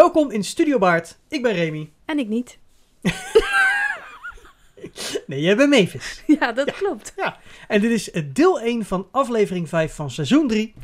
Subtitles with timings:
[0.00, 1.18] Welkom in Studio Baard.
[1.28, 1.90] Ik ben Remy.
[2.04, 2.58] En ik niet.
[5.26, 6.22] Nee, jij bent Mavis.
[6.40, 7.14] Ja, dat klopt.
[7.68, 10.74] En dit is eh, deel 1 van aflevering 5 van seizoen 3.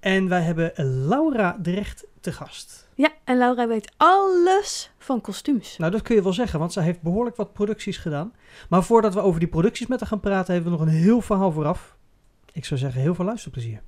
[0.00, 2.88] En wij hebben eh, Laura Drecht te gast.
[2.94, 5.76] Ja, en Laura weet alles van kostuums.
[5.76, 8.32] Nou, dat kun je wel zeggen, want zij heeft behoorlijk wat producties gedaan.
[8.68, 11.20] Maar voordat we over die producties met haar gaan praten, hebben we nog een heel
[11.20, 11.96] verhaal vooraf.
[12.52, 13.82] Ik zou zeggen, heel veel luisterplezier.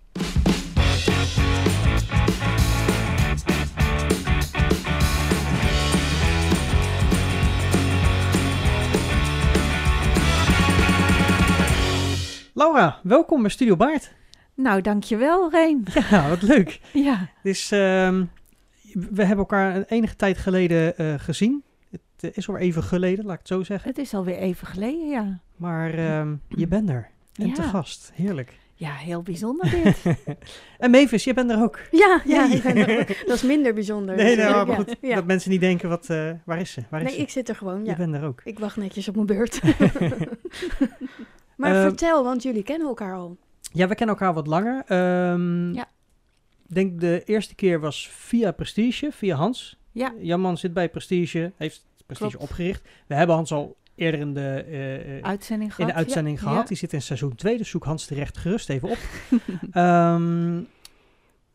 [12.54, 14.12] Laura, welkom bij Studio Baard.
[14.54, 15.86] Nou, dankjewel, Reen.
[16.10, 16.80] Ja, wat leuk.
[16.92, 18.24] Ja, Dus ehm,
[18.92, 21.62] we hebben elkaar een enige tijd geleden eh, gezien.
[21.90, 23.88] Het eh, is al even geleden, laat ik het zo zeggen.
[23.88, 25.38] het is alweer even geleden, ja.
[25.56, 27.08] Maar ehm, je bent er.
[27.34, 27.52] En Ja.
[27.54, 28.10] te gast.
[28.14, 28.52] Heerlijk.
[28.74, 30.02] Ja, heel bijzonder dit.
[30.78, 31.78] En Mavis, jij bent er ook.
[31.90, 33.06] Ja, ja, ik ben er ook.
[33.28, 34.16] dat is minder bijzonder.
[34.16, 34.66] Nee, nee, natuurlijk.
[34.66, 34.96] maar Ja, goed.
[35.00, 35.14] ja.
[35.14, 36.82] Dat mensen niet denken, wat, eh, waar is ze?
[36.90, 37.22] Waar is Nee, ze?
[37.22, 37.96] ik zit er gewoon, Je ja.
[37.96, 38.40] bent er ook.
[38.44, 39.60] Ik wacht netjes op mijn beurt.
[41.56, 43.36] Maar Eh, vertel, want jullie kennen elkaar al.
[43.72, 44.82] Ja, we kennen elkaar wat langer.
[44.86, 45.88] Ehm, Ja.
[46.68, 49.78] Ik denk de eerste keer was via Prestige, via Hans.
[49.92, 50.12] Ja.
[50.18, 52.50] Jan man zit bij Prestige, heeft Prestige Klopt.
[52.50, 52.88] opgericht.
[53.06, 55.90] We hebben Hans al eerder in de, eh, eh, Uitzending in gehad.
[55.90, 56.48] de uitzending ja.
[56.48, 56.68] gehad.
[56.68, 58.98] Die zit in seizoen 2, dus zoek Hans terecht gerust even op.
[59.72, 60.60] Ehm,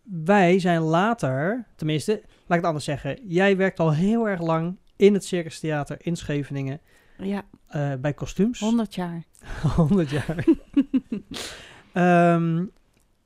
[0.03, 3.19] wij zijn later, tenminste, laat ik het anders zeggen.
[3.27, 6.79] Jij werkt al heel erg lang in het Circus Theater in Scheveningen
[7.21, 8.59] Ja, eh, bij kostuums.
[8.59, 9.23] 100 jaar.
[9.75, 10.45] 100 jaar.
[11.93, 12.65] Ehm,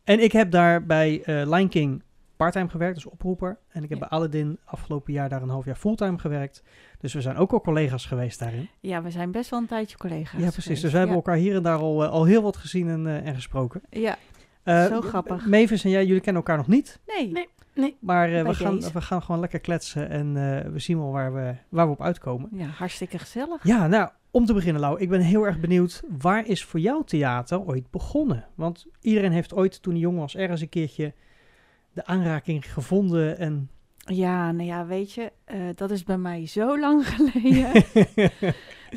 [0.04, 2.04] en ik heb daar bij eh Lion King
[2.36, 3.58] parttime gewerkt, dus oproeper.
[3.70, 4.08] En ik heb Ja.
[4.08, 6.64] bij Aladdin afgelopen jaar daar een half jaar fulltime gewerkt.
[7.00, 8.70] Dus we zijn ook al collega's geweest daarin.
[8.80, 10.64] Ja, we zijn best wel een tijdje collega's ja, precies.
[10.64, 10.82] geweest.
[10.82, 11.22] Dus we hebben ja.
[11.24, 13.82] elkaar hier en daar al, eh, al heel wat gezien en, eh, en gesproken.
[13.90, 14.18] Ja,
[14.64, 15.46] Eh, Zo grappig.
[15.46, 17.00] Mavis en jij, jullie kennen elkaar nog niet.
[17.08, 17.32] nee.
[17.32, 17.48] Nee.
[17.76, 17.96] Nee.
[18.00, 18.94] Maar eh, we, gaan, deze.
[18.94, 22.02] we gaan gewoon lekker kletsen en eh, we zien wel waar we, waar we op
[22.02, 22.50] uitkomen.
[22.52, 23.64] Ja, hartstikke gezellig.
[23.64, 26.02] Ja, nou, om te beginnen, Lau, ik ben heel erg benieuwd.
[26.22, 28.46] Waar is voor jou theater ooit begonnen?
[28.56, 31.14] Want iedereen heeft ooit, toen hij jong was, ergens een keertje
[31.94, 33.38] de aanraking gevonden.
[33.38, 37.72] En Ja, nou ja, weet je, eh, dat is bij mij zo lang geleden.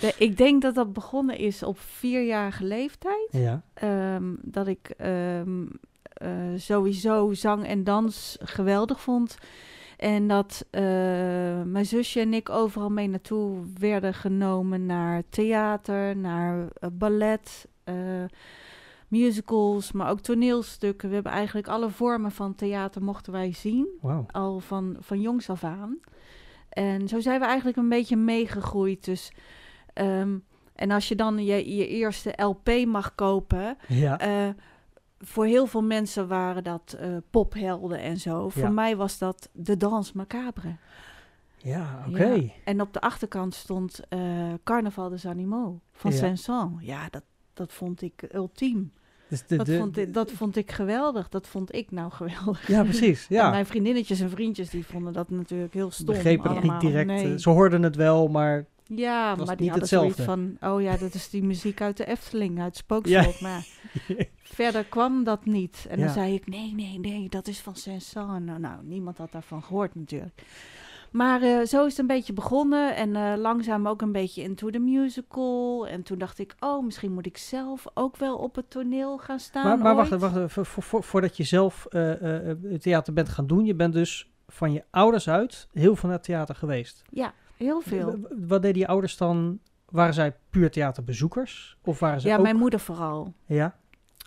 [0.01, 3.29] De- ik denk dat dat begonnen is op vierjarige leeftijd.
[3.31, 5.65] ja, Ehm, dat ik ehm,
[6.17, 9.39] eh, sowieso zang en dans geweldig vond.
[9.97, 10.83] En dat eh,
[11.63, 17.69] mijn zusje en ik overal mee naartoe werden genomen naar theater, naar eh, ballet,
[19.09, 21.09] musicals, maar ook toneelstukken.
[21.09, 23.89] We hebben eigenlijk alle vormen van theater mochten wij zien,
[24.31, 25.99] al van, van jongs af aan.
[26.69, 29.05] En zo zijn we eigenlijk een beetje meegegroeid.
[29.05, 29.33] Dus,
[29.93, 30.39] ehm,
[30.75, 34.19] en als je dan je, je eerste LP mag kopen, Ja,
[35.29, 38.49] voor heel veel mensen waren dat eh, pophelden en zo.
[38.49, 40.77] Voor mij was dat de Dans Macabre.
[41.57, 42.25] ja oké.
[42.25, 42.43] Ja.
[42.65, 44.21] En op de achterkant stond eh,
[44.65, 46.17] Carnaval des Animaux van Ja.
[46.17, 46.83] Saint-Saëns.
[46.85, 47.23] Ja, dat,
[47.55, 48.93] dat vond ik ultiem.
[49.29, 51.29] Dus de, Dat, de- vond ik, dat vond ik geweldig.
[51.29, 52.67] Dat vond ik nou geweldig.
[52.69, 53.27] ja, precies.
[53.29, 56.07] En Ja, mijn vriendinnetjes en vriendjes die vonden dat natuurlijk heel stom.
[56.07, 56.91] begrepen het niet allemaal.
[56.91, 57.07] direct.
[57.07, 57.39] Nee.
[57.41, 60.57] Ze hoorden het wel, maar Ja, was maar die niet hadden zoiets hetzelfde.
[60.59, 60.71] van...
[60.73, 63.41] Oh ja, dat is die muziek uit de Efteling, uit Spookslot.
[63.41, 63.67] Maar
[64.43, 65.87] verder kwam dat niet.
[65.89, 66.05] En Ja.
[66.05, 68.45] dan zei ik, nee, nee, nee, dat is van Saint-Saëns.
[68.45, 70.43] Nou, nou, niemand had daarvan gehoord natuurlijk.
[71.11, 72.97] Maar eh, zo is het een beetje begonnen.
[72.97, 75.87] En eh, langzaam ook een beetje into the musical.
[75.89, 79.39] En toen dacht ik, oh, misschien moet ik zelf ook wel op het toneel gaan
[79.41, 82.13] staan maar, maar wacht, wacht even, voor, voor- voor- voordat je zelf eh,
[82.81, 83.65] theater bent gaan doen.
[83.65, 87.03] Je bent dus van je ouders uit heel veel naar theater geweest.
[87.11, 88.19] Ja, heel veel.
[88.47, 89.59] Wat deden je ouders dan?
[89.91, 91.77] Waren zij puur theaterbezoekers?
[91.85, 92.43] Of waren ze Ja, ook...
[92.43, 93.35] mijn moeder vooral.
[93.47, 93.77] Ja?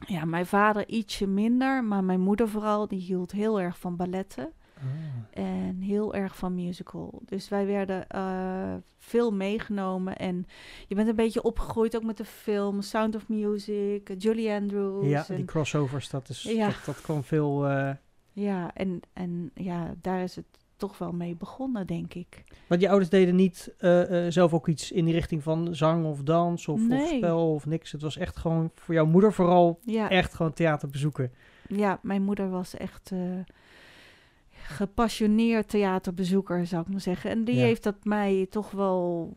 [0.07, 4.51] Ja, mijn vader ietsje minder, maar mijn moeder vooral, die hield heel erg van balletten.
[4.77, 5.43] Ah.
[5.43, 7.21] En heel erg van musical.
[7.25, 10.17] Dus wij werden eh, veel meegenomen.
[10.17, 10.45] En
[10.87, 15.05] je bent een beetje opgegroeid ook met de film Sound of Music, eh, Julie Andrews.
[15.07, 16.65] Ja, en, die crossovers, dat, is, Ja.
[16.67, 17.67] dat, dat kwam veel...
[17.67, 17.91] eh,
[18.31, 20.45] ja, en, en ja, daar is het
[20.79, 22.43] toch wel mee begonnen, denk ik.
[22.67, 26.05] Want je ouders deden niet eh, eh, zelf ook iets in die richting van zang
[26.05, 27.91] of dans of, of spel of niks.
[27.91, 31.31] Het was echt gewoon voor jouw moeder vooral Ja, echt gewoon theater bezoeken.
[31.67, 33.19] ja mijn moeder was echt eh,
[34.61, 37.29] gepassioneerd theaterbezoeker, zou ik maar zeggen.
[37.31, 37.61] En die Ja.
[37.61, 39.33] heeft dat mij toch wel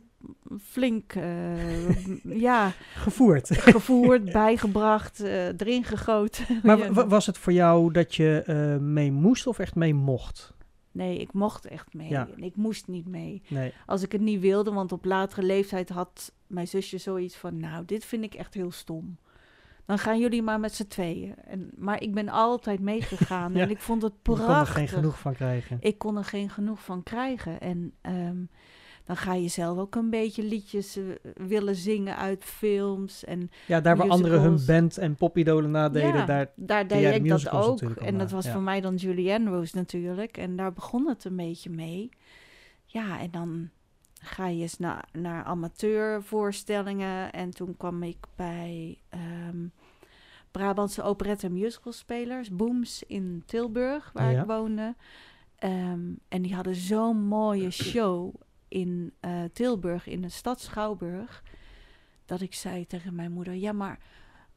[0.62, 1.12] flink
[2.48, 3.48] ja, Gevoerd.
[3.58, 6.44] gevoerd, bijgebracht, erin gegoten.
[6.62, 8.44] Maar was het voor jou dat je
[8.80, 10.51] mee moest of echt mee mocht?
[10.92, 12.08] Nee, ik mocht echt mee.
[12.08, 12.28] Ja.
[12.36, 13.42] En ik moest niet mee.
[13.48, 13.72] Nee.
[13.86, 17.60] Als ik het niet wilde, want op latere leeftijd had mijn zusje zoiets van...
[17.60, 19.16] Nou, dit vind ik echt heel stom.
[19.86, 21.34] dan gaan jullie maar met z'n tweeën.
[21.44, 24.74] En, maar ik ben altijd meegegaan Ja, en ik vond het Je kon er prachtig.
[24.74, 25.76] geen genoeg van krijgen.
[25.80, 27.60] Ik kon er geen genoeg van krijgen.
[27.60, 28.42] En ehm,
[29.04, 31.04] dan ga je zelf ook een beetje liedjes eh,
[31.34, 33.24] willen zingen uit films.
[33.24, 36.26] En Ja, daar waar anderen hun band en popidolen nadeden, Ja.
[36.26, 36.50] daar...
[36.54, 37.80] daar deed de ik dat ook.
[37.80, 38.52] En dat was ja.
[38.52, 40.36] voor mij dan Julianne Rose natuurlijk.
[40.36, 42.08] En daar begon het een beetje mee.
[42.84, 43.68] Ja, en dan
[44.18, 47.32] ga je eens naar, naar amateurvoorstellingen.
[47.32, 49.66] En toen kwam ik bij ehm,
[50.50, 54.40] Brabantse operette en musicalspelers, Booms in Tilburg, waar Ja.
[54.40, 54.94] ik woonde.
[55.58, 58.34] Ehm, en die hadden zo'n mooie show
[58.72, 61.42] in eh, Tilburg, in de stad Schouwburg.
[62.24, 63.98] Dat ik zei tegen mijn moeder: Ja, maar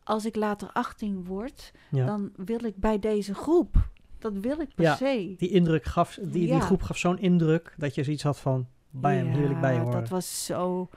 [0.03, 2.05] als ik later 18 word, Ja.
[2.05, 3.89] dan wil ik bij deze groep.
[4.19, 5.35] Dat wil ik per Ja, se.
[5.37, 9.15] Die indruk gaf, die, die groep gaf zo'n indruk dat je zoiets had van, bij
[9.17, 9.99] hem, wil ik bij horen.
[9.99, 10.89] Dat was zo.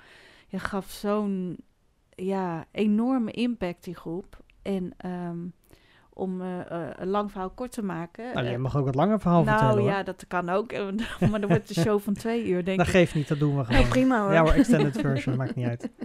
[0.49, 1.57] Je gaf zo'n
[2.15, 4.45] ja, enorme impact, die groep.
[4.63, 5.39] En ehm,
[6.19, 8.25] om eh, eh, een lang verhaal kort te maken.
[8.35, 9.91] Nou, eh, je mag ook het lange verhaal nou vertellen hoor.
[9.93, 10.73] ja, dat kan ook.
[10.73, 10.87] eh,
[11.31, 12.93] maar dan wordt de show van twee uur, denk Dat ik.
[12.93, 13.81] geeft niet, dat doen we gewoon.
[13.83, 14.33] Oh, prima hoor.
[14.33, 15.89] Ja hoor, extended version, maakt niet uit.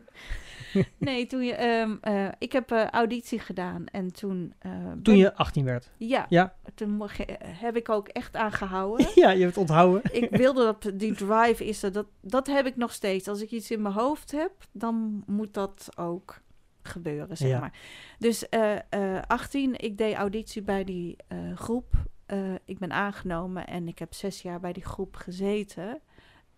[0.97, 4.53] Nee, toen je, ehm, eh, ik heb eh, auditie gedaan en toen.
[4.59, 5.89] eh, Toen ben- je 18 werd.
[5.97, 6.53] Ja, Ja.
[6.75, 7.03] toen
[7.45, 9.07] heb ik ook echt aangehouden.
[9.15, 10.01] Ja, je hebt onthouden.
[10.21, 11.91] ik wilde dat die drive is er.
[11.91, 13.27] Dat, dat heb ik nog steeds.
[13.27, 16.41] Als ik iets in mijn hoofd heb, dan moet dat ook
[16.87, 17.59] gebeuren, zeg Ja.
[17.59, 17.73] maar.
[18.19, 21.93] Dus eh eh 18, ik deed auditie bij die eh, groep.
[22.25, 26.01] Eh, ik ben aangenomen en ik heb zes jaar bij die groep gezeten.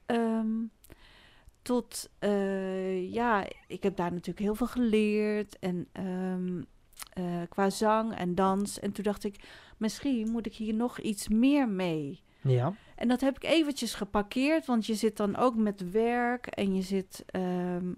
[0.06, 0.48] Ehm,
[1.62, 5.60] tot, eh, ja, ik heb daar natuurlijk heel veel geleerd.
[5.60, 6.62] En ehm,
[7.14, 8.80] eh, qua zang en dans.
[8.80, 9.44] En toen dacht ik,
[9.78, 12.24] misschien moet ik hier nog iets meer mee.
[12.42, 12.74] Ja.
[12.96, 16.82] En dat heb ik eventjes geparkeerd, want je zit dan ook met werk en je
[16.82, 17.94] zit, ehm,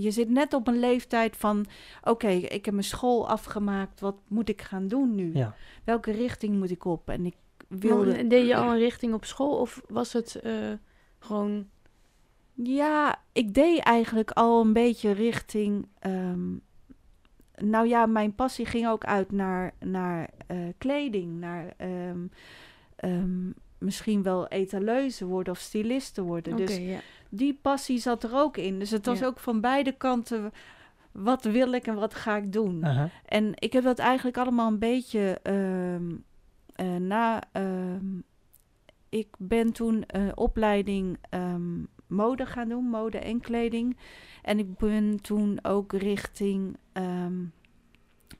[0.00, 1.66] je zit net op een leeftijd van,
[2.02, 5.30] oké, ik heb mijn school afgemaakt, wat moet ik gaan doen nu?
[5.34, 5.54] Ja.
[5.84, 7.08] Welke richting moet ik op?
[7.08, 7.34] En ik
[7.68, 8.26] wilde, Wilde...
[8.26, 10.72] Deed je al een richting op school of was het eh,
[11.18, 11.68] gewoon...
[12.52, 16.52] ja, ik deed eigenlijk al een beetje richting, ehm,
[17.56, 22.26] nou ja, mijn passie ging ook uit naar, naar eh, kleding, naar ehm,
[22.96, 23.50] ehm,
[23.84, 26.56] misschien wel etaleuze worden of stylisten worden.
[26.56, 26.98] Dus ja.
[27.28, 28.78] die passie zat er ook in.
[28.78, 29.26] Dus het was Ja.
[29.26, 30.52] ook van beide kanten.
[31.12, 32.84] Wat wil ik en wat ga ik doen?
[33.26, 36.12] En ik heb dat eigenlijk allemaal een beetje ehm,
[36.74, 37.42] eh, na.
[37.52, 38.18] ehm,
[39.08, 43.96] ik ben toen een opleiding ehm, mode gaan doen, mode en kleding.
[44.42, 46.76] En ik ben toen ook richting.
[46.92, 47.34] ehm,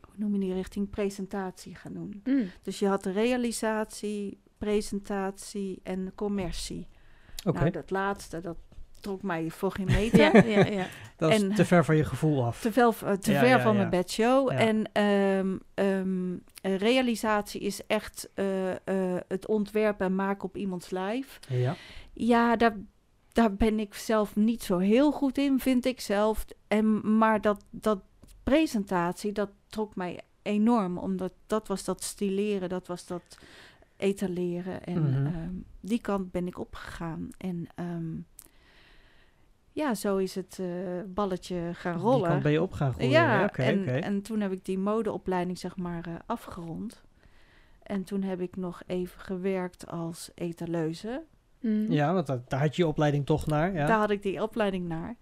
[0.00, 0.90] hoe noem je die richting?
[0.90, 2.20] Presentatie gaan doen.
[2.24, 2.44] Mm.
[2.62, 6.86] Dus je had de realisatie, presentatie en commercie.
[7.44, 8.56] Oké, Nou, dat laatste, dat
[9.00, 10.18] trok mij voor geen meter.
[10.18, 10.86] Ja, ja, ja.
[11.16, 12.60] dat is en- te ver van je gevoel af.
[12.60, 14.50] Te, veel, eh, te Ja, ver ja, van mijn bedshow.
[14.52, 20.90] En ehm, ehm, eh, realisatie is echt eh, eh, het ontwerpen en maken op iemands
[20.90, 21.38] lijf.
[21.48, 21.76] Ja.
[22.12, 22.76] Ja, daar,
[23.32, 26.44] daar ben ik zelf niet zo heel goed in, vind ik zelf.
[26.68, 27.98] En, maar dat, dat
[28.42, 30.98] presentatie, dat trok mij enorm.
[30.98, 33.22] Omdat dat was dat stileren, dat was dat
[34.04, 34.84] etaleren.
[34.84, 35.26] En Mhm.
[35.26, 37.28] ehm, die kant ben ik opgegaan.
[37.38, 38.16] En ehm,
[39.72, 40.66] ja, zo is het eh,
[41.06, 42.18] balletje gaan rollen.
[42.18, 42.94] Die kant ben je op gaan.
[42.98, 47.02] Ja, en, en toen heb ik die modeopleiding zeg maar eh, afgerond.
[47.82, 51.22] En toen heb ik nog even gewerkt als etaleuze.
[51.60, 51.92] Mm.
[51.92, 53.72] Ja, want daar, daar had je je opleiding toch naar.
[53.74, 53.86] Ja.
[53.86, 55.16] Daar had ik die opleiding naar.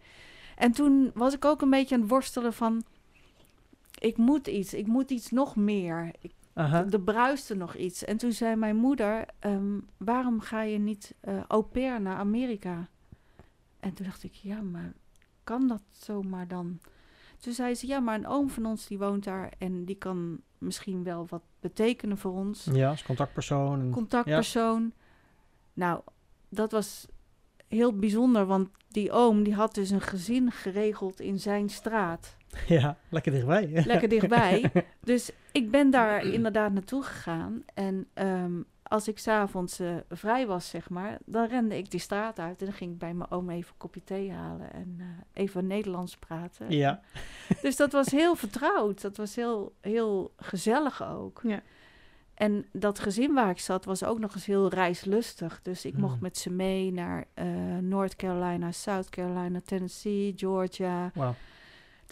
[0.57, 2.83] En toen was ik ook een beetje aan het worstelen van...
[3.99, 6.11] Ik moet iets, ik moet iets nog meer.
[6.21, 6.87] Ik, Aha.
[6.91, 8.05] er bruiste nog iets.
[8.05, 12.89] En toen zei mijn moeder, ehm, waarom ga je niet eh au pair naar Amerika?
[13.81, 14.93] En toen dacht ik, ja, maar
[15.45, 16.79] kan dat zomaar dan?
[17.39, 20.41] Toen zei ze, ja, maar een oom van ons die woont daar en die kan
[20.59, 22.69] misschien wel wat betekenen voor ons.
[22.73, 23.91] Ja, als contactpersoon.
[23.91, 24.93] Contactpersoon.
[25.73, 26.01] Nou,
[26.49, 27.07] dat was
[27.69, 32.37] heel bijzonder, want die oom die had dus een gezin geregeld in zijn straat.
[32.67, 33.71] ja, lekker dichtbij.
[33.87, 34.71] Lekker dichtbij.
[35.01, 37.63] Dus ik ben daar inderdaad naartoe gegaan.
[37.75, 42.39] En ehm, als ik s'avonds eh vrij was, zeg maar, dan rende ik die straat
[42.39, 42.61] uit.
[42.61, 45.67] En dan ging ik bij mijn oom even een kopje thee halen en eh, even
[45.67, 46.71] Nederlands praten.
[46.71, 47.01] Ja.
[47.63, 49.01] Dus dat was heel vertrouwd.
[49.03, 51.41] Dat was heel, heel gezellig ook.
[51.43, 51.61] Ja.
[52.35, 55.61] En dat gezin waar ik zat was ook nog eens heel reislustig.
[55.63, 56.23] Dus ik mocht Hmm.
[56.23, 57.47] met ze mee naar eh
[57.81, 61.11] North Carolina, South Carolina, Tennessee, Georgia.
[61.15, 61.35] Wauw.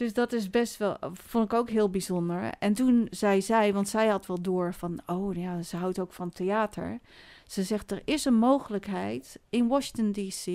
[0.00, 2.52] Dus dat is best wel, vond ik ook heel bijzonder.
[2.58, 6.12] En toen zei zij, want zij had wel door van, oh ja, ze houdt ook
[6.12, 6.98] van theater.
[7.46, 10.46] Ze zegt, er is een mogelijkheid in Washington D.C.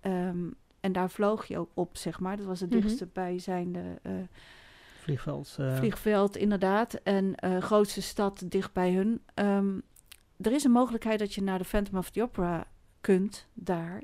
[0.00, 2.36] ehm, en daar vloog je ook op, zeg maar.
[2.36, 2.80] Dat was het Mhm.
[2.80, 4.12] dichtste bijzijnde eh,
[5.00, 5.56] vliegveld.
[5.58, 6.94] eh, vliegveld inderdaad.
[6.94, 9.20] En eh, grootste stad dicht bij hun.
[9.34, 9.78] Ehm,
[10.40, 12.66] er is een mogelijkheid dat je naar de Phantom of the Opera
[13.00, 14.02] kunt daar.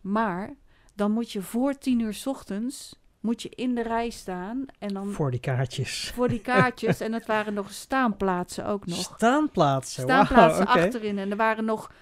[0.00, 0.54] Maar
[0.94, 4.64] dan moet je voor tien uur 's ochtends moet je in de rij staan.
[4.78, 6.10] En dan Voor die kaartjes.
[6.14, 7.00] voor die kaartjes.
[7.00, 8.98] en het waren nog staanplaatsen ook nog.
[8.98, 10.02] Staanplaatsen.
[10.02, 11.18] staanplaatsen achterin.
[11.18, 11.92] En er waren nog,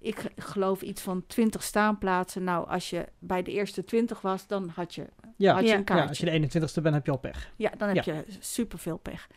[0.00, 2.44] ik geloof, iets van 20 staanplaatsen.
[2.44, 5.52] Nou, als je bij de eerste 20 was, dan had je, Ja.
[5.54, 5.72] had je Ja.
[5.72, 6.08] een ja, kaartje.
[6.08, 7.52] als je de 21ste bent, heb je al pech.
[7.56, 9.28] Ja, dan heb je superveel pech.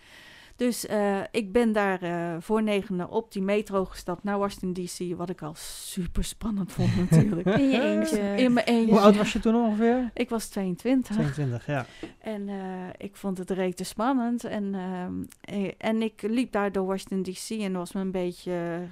[0.56, 5.18] Dus eh, ik ben daar eh, voor negenen op die metro gestapt naar Washington D.C.
[5.18, 7.48] Wat ik al super spannend vond natuurlijk.
[7.48, 8.36] In je eentje.
[8.36, 8.92] In mijn eentje.
[8.92, 10.12] Hoe oud was je toen ongeveer?
[10.14, 11.16] Ik was 22.
[11.16, 11.86] 22, ja.
[12.20, 12.56] En eh,
[12.98, 14.44] ik vond het rete spannend.
[14.44, 17.50] En, ehm, eh, en ik liep daar door Washington D.C.
[17.50, 18.88] en was me een beetje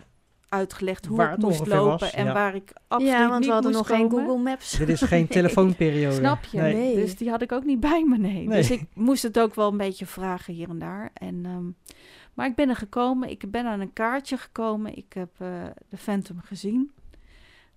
[0.54, 2.34] uitgelegd hoe Waar ik het moest lopen was, en ja.
[2.34, 4.10] waar ik absoluut ja, want niet we hadden moest nog geen.
[4.10, 4.72] Google Maps.
[4.72, 6.16] Dit is geen telefoonperiode.
[6.16, 6.58] Snap je?
[6.58, 6.74] Nee.
[6.74, 6.96] Nee.
[6.96, 8.48] Dus die had ik ook niet bij me, nee.
[8.48, 8.58] Nee.
[8.58, 11.10] Dus ik moest het ook wel een beetje vragen hier en daar.
[11.14, 11.96] En, ehm,
[12.34, 13.30] maar ik ben er gekomen.
[13.30, 14.98] Ik ben aan een kaartje gekomen.
[14.98, 15.48] Ik heb eh,
[15.90, 16.92] de Phantom gezien.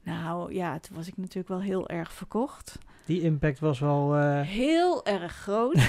[0.03, 2.79] Nou ja, toen was ik natuurlijk wel heel erg verkocht.
[3.07, 4.15] Die impact was wel...
[4.17, 5.75] eh, Heel erg groot.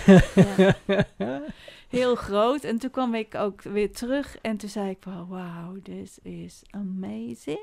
[1.90, 2.64] Heel groot.
[2.64, 4.38] En toen kwam ik ook weer terug.
[4.42, 7.60] En toen zei ik, wow, wow this is amazing.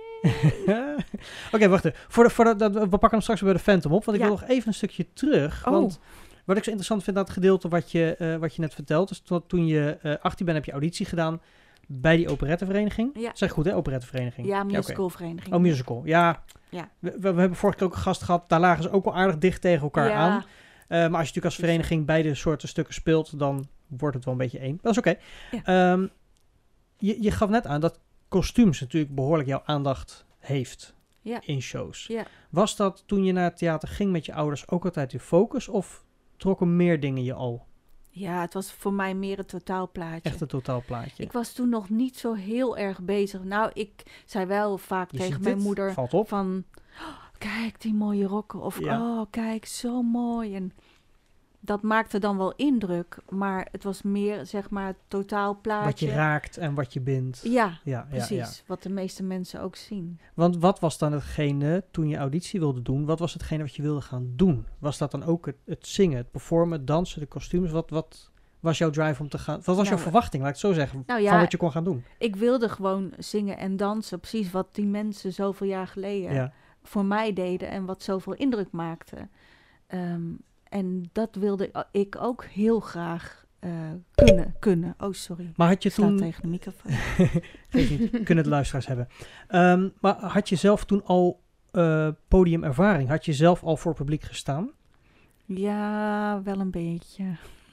[1.53, 1.99] Oké, wacht even.
[2.09, 4.05] Voor de, voor de, dat, we pakken hem straks weer bij de Phantom op.
[4.05, 4.29] Want ik Ja.
[4.31, 5.67] wil nog even een stukje terug.
[5.67, 5.73] Oh.
[5.73, 5.99] Want
[6.45, 9.09] wat ik zo interessant vind aan het gedeelte wat je, eh, wat je net vertelt.
[9.09, 11.41] Dus to- toen je eh 18 bent, heb je auditie gedaan
[11.87, 13.11] bij die operettevereniging.
[13.19, 13.31] Ja.
[13.35, 13.77] Zeg goed, hè?
[13.77, 14.47] Operettevereniging.
[14.47, 15.55] Ja, musicalvereniging.
[15.55, 16.03] Oh, musical.
[16.05, 16.45] Ja.
[16.75, 16.91] Ja.
[16.99, 18.49] We, we, we hebben vorige keer ook een gast gehad.
[18.49, 20.15] Daar lagen ze ook al aardig dicht tegen elkaar Ja.
[20.15, 20.39] aan.
[20.39, 20.45] Eh,
[20.89, 24.41] maar als je natuurlijk als vereniging beide soorten stukken speelt, dan wordt het wel een
[24.41, 24.79] beetje één.
[24.83, 25.15] Dat is oké.
[25.65, 26.07] Ehm,
[26.99, 31.41] je, je gaf net aan dat kostuums natuurlijk behoorlijk jouw aandacht heeft Ja.
[31.45, 32.07] in shows.
[32.07, 32.25] Ja.
[32.51, 35.69] Was dat toen je naar het theater ging met je ouders ook altijd je focus?
[35.69, 36.05] Of
[36.37, 37.67] trokken meer dingen je al?
[38.17, 40.31] Ja, het was voor mij meer een totaalplaatje.
[40.31, 41.23] Echt een totaalplaatje.
[41.23, 43.43] Ik was toen nog niet zo heel erg bezig.
[43.45, 46.29] Nou, ik zei wel vaak Je tegen mijn moeder Valt op.
[46.29, 46.65] van...
[47.01, 48.61] "Oh, kijk, die mooie rokken.
[48.61, 49.01] Of, Ja.
[49.01, 50.55] oh, kijk, zo mooi.
[50.55, 50.73] En
[51.65, 53.17] dat maakte dan wel indruk.
[53.29, 55.85] Maar het was meer, zeg maar, het totaalplaatje.
[55.91, 57.41] Wat je raakt en wat je bindt.
[57.43, 58.37] Ja, Ja, precies.
[58.37, 58.49] ja.
[58.67, 60.21] Wat de meeste mensen ook zien.
[60.35, 63.83] Want wat was dan hetgene, toen je auditie wilde doen, wat was hetgene wat je
[63.83, 64.67] wilde gaan doen?
[64.79, 67.71] Was dat dan ook het, het zingen, het performen, het dansen, de kostuums?
[67.71, 68.31] Wat, wat
[68.61, 69.57] was jouw drive om te gaan?
[69.65, 71.57] Wat was jouw Nou, verwachting, laat ik het zo zeggen, nou van ja, wat je
[71.57, 72.05] kon gaan doen?
[72.19, 74.21] Ik wilde gewoon zingen en dansen.
[74.21, 76.53] Precies wat die mensen zoveel jaar geleden
[76.83, 77.69] voor mij deden.
[77.71, 79.29] En wat zoveel indruk maakte.
[79.87, 80.23] Ehm,
[80.75, 83.71] en dat wilde ik ook heel graag eh,
[84.15, 84.95] kunnen, kunnen.
[84.99, 85.53] Oh, sorry.
[85.57, 86.17] Maar had je Ik sta toen...
[86.17, 86.93] tegen de microfoon.
[87.71, 89.09] Niet, kunnen de luisteraars hebben.
[89.49, 91.41] Ehm, maar had je zelf toen al
[91.71, 93.09] eh, podiumervaring?
[93.09, 94.71] Had je zelf al voor publiek gestaan?
[95.45, 97.25] Ja, wel een beetje.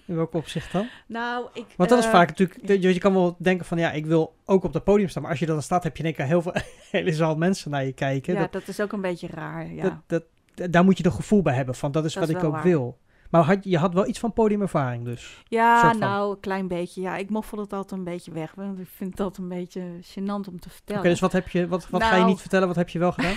[0.05, 0.88] In welk opzicht dan?
[1.08, 1.65] Nou, ik...
[1.77, 4.05] Want dat is eh, vaak natuurlijk, de- je, je kan wel denken van ja, ik
[4.05, 5.22] wil ook op het podium staan.
[5.22, 6.53] Maar als je dan staat, heb je in één keer heel veel,
[6.91, 8.34] hele zaal mensen naar je kijken.
[8.34, 10.03] Ja, dat, dat is ook een beetje raar, ja.
[10.08, 10.24] dat,
[10.70, 12.53] daar moet je een gevoel bij hebben van dat is Dat wat is ik ook
[12.53, 12.63] waar.
[12.63, 12.98] wil.
[13.30, 15.44] Maar had, je had wel iets van podiumervaring dus.
[15.48, 17.01] ja, nou, een klein beetje.
[17.01, 18.53] Ja, ik moffel het altijd een beetje weg.
[18.56, 21.03] Want ik vind dat een beetje gênant om te Oké, vertellen.
[21.03, 22.30] dus wat heb je, wat, wat ga je Nou.
[22.30, 23.36] niet vertellen, wat heb je wel gedaan?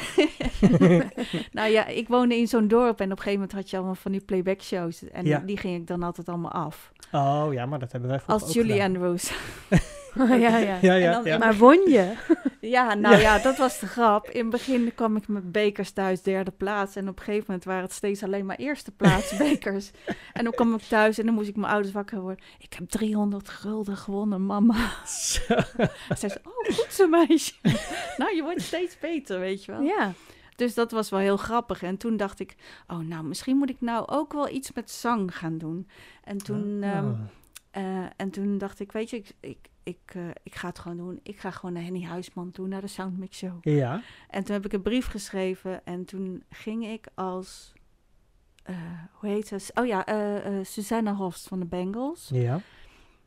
[1.52, 3.94] nou ja, ik woonde in zo'n dorp en op een gegeven moment had je allemaal
[3.94, 5.08] van die playback shows.
[5.08, 5.38] En Ja.
[5.38, 6.92] die ging ik dan altijd allemaal af.
[7.12, 8.82] Oh ja, maar dat hebben wij vroeger Als Julie.
[8.82, 9.32] Andrews.
[10.28, 10.78] ja, ja.
[10.82, 11.38] Ja, ja, En dan- ja.
[11.38, 12.12] Maar won je?
[12.60, 13.38] Ja, nou ja.
[13.38, 14.28] dat was de grap.
[14.30, 16.96] In het begin kwam ik met bekers thuis, derde plaats.
[16.96, 19.90] En op een gegeven moment waren het steeds alleen maar eerste plaats bekers.
[20.32, 22.44] En dan kwam ik thuis en dan moest ik mijn ouders wakker worden.
[22.58, 24.88] Ik heb 300 gulden gewonnen, mama.
[25.06, 25.42] Zo.
[26.16, 27.52] Zei ze, oh, goed zo meisje.
[28.16, 29.80] nou, je wordt steeds beter, weet je wel.
[29.82, 30.12] Ja.
[30.56, 31.82] Dus dat was wel heel grappig.
[31.82, 32.54] En toen dacht ik,
[32.86, 35.88] oh nou, misschien moet ik nou ook wel iets met zang gaan doen.
[36.24, 36.90] En toen, Ah.
[36.96, 37.12] ehm,
[37.70, 37.82] eh,
[38.16, 41.20] en toen dacht ik, weet je, ik, ik, ik, eh, ik ga het gewoon doen.
[41.22, 43.58] Ik ga gewoon naar Henny Huisman toe, naar de Soundmix Show.
[43.60, 47.72] Ja, En toen heb ik een brief geschreven en toen ging ik als,
[48.62, 48.76] eh,
[49.12, 49.70] hoe heet ze?
[49.74, 52.28] Oh ja, eh Susanna Horst van de Bengals.
[52.32, 52.60] ja.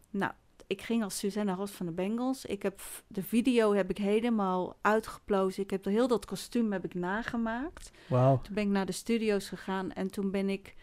[0.09, 0.31] Nou,
[0.67, 2.45] ik ging als Susanna Horst van de Bengals.
[2.45, 5.63] Ik heb de video heb ik helemaal uitgeplozen.
[5.63, 7.91] Ik heb heel dat kostuum heb ik nagemaakt.
[8.07, 8.41] Wauw.
[8.41, 10.75] Toen ben ik naar de studio's gegaan en toen ben ik,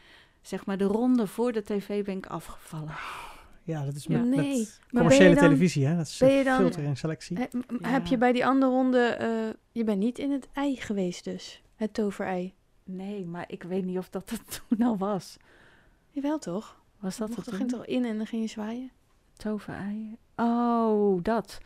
[0.43, 2.95] zeg maar, de ronde voor de tv ben ik afgevallen.
[3.65, 4.19] Ja, dat is Ja.
[4.19, 4.69] met, Nee.
[4.91, 5.97] commerciële dan- televisie, hè?
[5.97, 7.37] Dat is een dan- filter en selectie.
[7.37, 7.47] He-
[7.81, 7.89] Ja.
[7.89, 8.99] Heb je bij die andere ronde...
[8.99, 9.29] eh,
[9.73, 11.63] je bent niet in het ei geweest dus.
[11.77, 12.55] Het toverei.
[12.85, 15.37] Nee, maar ik weet niet of dat het toen al was.
[16.11, 16.81] Jawel toch?
[17.01, 18.91] Was dat het ging toch in en dan ging je zwaaien?
[19.37, 20.17] Toverei.
[20.37, 21.59] Oh, dat.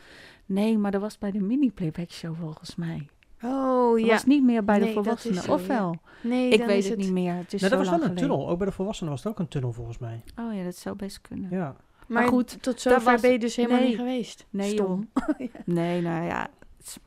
[0.46, 3.08] Nee, maar dat was bij de mini-playback show volgens mij.
[3.42, 4.06] Oh Dat ja.
[4.12, 5.66] was niet meer bij de Nee, dat volwassenen, zo, of ja.
[5.66, 5.96] wel?
[6.22, 7.34] Nee, Ik weet het niet meer.
[7.34, 8.28] Het is Nou, zo dat was wel een geleden.
[8.28, 8.48] tunnel.
[8.48, 10.22] Ook bij de volwassenen was het ook een tunnel volgens mij.
[10.38, 11.50] Oh ja, dat zou best kunnen.
[11.50, 11.76] Ja.
[12.08, 13.88] Maar, Maar goed, tot dat zover was- ben je dus helemaal nee.
[13.88, 14.46] niet geweest.
[14.50, 15.10] Nee, Stom.
[15.64, 16.98] Nee, nou ja, het is,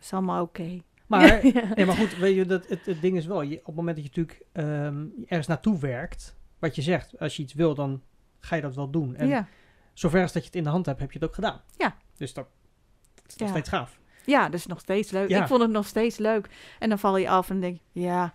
[0.00, 0.80] is allemaal oké.
[1.06, 1.74] Maar, Ja, ja.
[1.74, 3.96] nee, maar goed, weet je, dat, het, het ding is wel, je, op het moment
[3.96, 8.02] dat je natuurlijk ehm, ergens naartoe werkt, wat je zegt, als je iets wil, dan
[8.38, 9.16] ga je dat wel doen.
[9.16, 9.46] En Ja.
[9.92, 11.60] zover als dat je het in de hand hebt, heb je het ook gedaan.
[11.76, 11.96] Ja.
[12.16, 12.46] Dus dat,
[13.14, 13.98] dat is nog steeds gaaf.
[14.24, 15.28] ja, dus nog steeds leuk.
[15.28, 15.40] Ja.
[15.42, 16.48] Ik vond het nog steeds leuk.
[16.78, 18.34] En dan val je af en denk ja,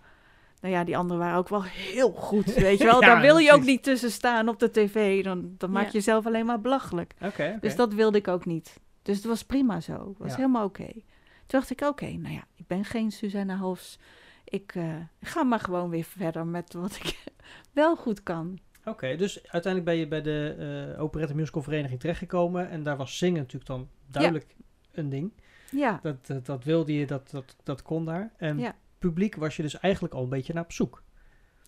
[0.66, 3.00] nou ja, die anderen waren ook wel heel goed, weet je wel.
[3.02, 5.24] Ja, Daar wil je ook niet tussen staan op de tv.
[5.24, 5.88] Dan, dan maak Ja.
[5.88, 7.14] je jezelf alleen maar belachelijk.
[7.22, 7.58] Oké.
[7.60, 8.80] Dus dat wilde ik ook niet.
[9.02, 9.92] Dus het was prima zo.
[10.08, 10.36] Het was Ja.
[10.36, 10.86] helemaal oké.
[10.86, 13.98] Toen dacht ik, oké, nou ja, ik ben geen Suzanne Hofs.
[14.44, 17.22] Ik eh, ga maar gewoon weer verder met wat ik
[17.72, 18.58] wel goed kan.
[18.84, 20.54] Oké, dus uiteindelijk ben je bij de
[20.94, 24.46] eh operette musical vereniging terechtgekomen en daar was zingen natuurlijk dan duidelijk
[24.92, 25.32] een ding.
[25.70, 28.30] Ja, Dat, dat, dat wilde je, dat, dat, dat kon daar.
[28.36, 28.74] En Ja.
[28.98, 31.02] Publiek was je dus eigenlijk al een beetje naar op zoek.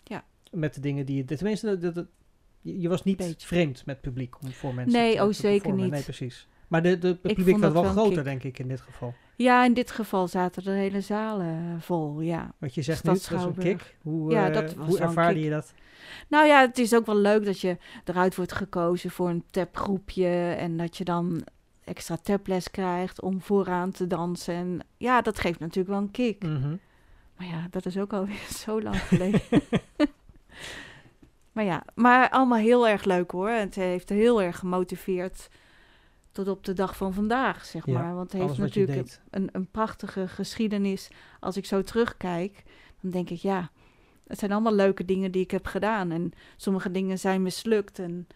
[0.03, 0.23] Ja.
[0.51, 1.25] Met de dingen die je...
[1.25, 2.05] Tenminste, dat,
[2.61, 3.47] je, je was niet Beetje.
[3.47, 5.83] vreemd met publiek om voor mensen Nee, te, oh, te zeker performen.
[5.83, 5.93] niet.
[5.93, 6.47] Nee, precies.
[6.67, 8.23] Maar de, de, het publiek werd wel wel groter, kick.
[8.23, 9.13] denk ik, in dit geval.
[9.35, 12.53] ja, in dit geval zaten de hele zalen vol, ja.
[12.57, 13.97] Wat je zegt nu, dat is een kick.
[14.01, 15.43] Hoe, Ja, eh, dat hoe ervaarde kick.
[15.43, 15.73] je dat?
[16.27, 20.27] Nou ja, het is ook wel leuk dat je eruit wordt gekozen voor een tapgroepje.
[20.57, 21.43] En dat je dan
[21.83, 24.53] extra taples krijgt om vooraan te dansen.
[24.53, 26.43] En ja, dat geeft natuurlijk wel een kick.
[26.43, 26.75] Mhm.
[27.39, 29.41] Maar ja, dat is ook alweer zo lang geleden.
[31.51, 33.49] maar ja, maar allemaal heel erg leuk hoor.
[33.49, 35.49] Het heeft heel erg gemotiveerd
[36.31, 38.15] tot op de dag van vandaag, zeg Ja, maar.
[38.15, 41.07] Want het heeft natuurlijk een, een prachtige geschiedenis.
[41.39, 42.63] Als ik zo terugkijk,
[43.01, 43.71] dan denk ik ja,
[44.27, 46.11] het zijn allemaal leuke dingen die ik heb gedaan.
[46.11, 47.99] En sommige dingen zijn mislukt.
[47.99, 48.27] En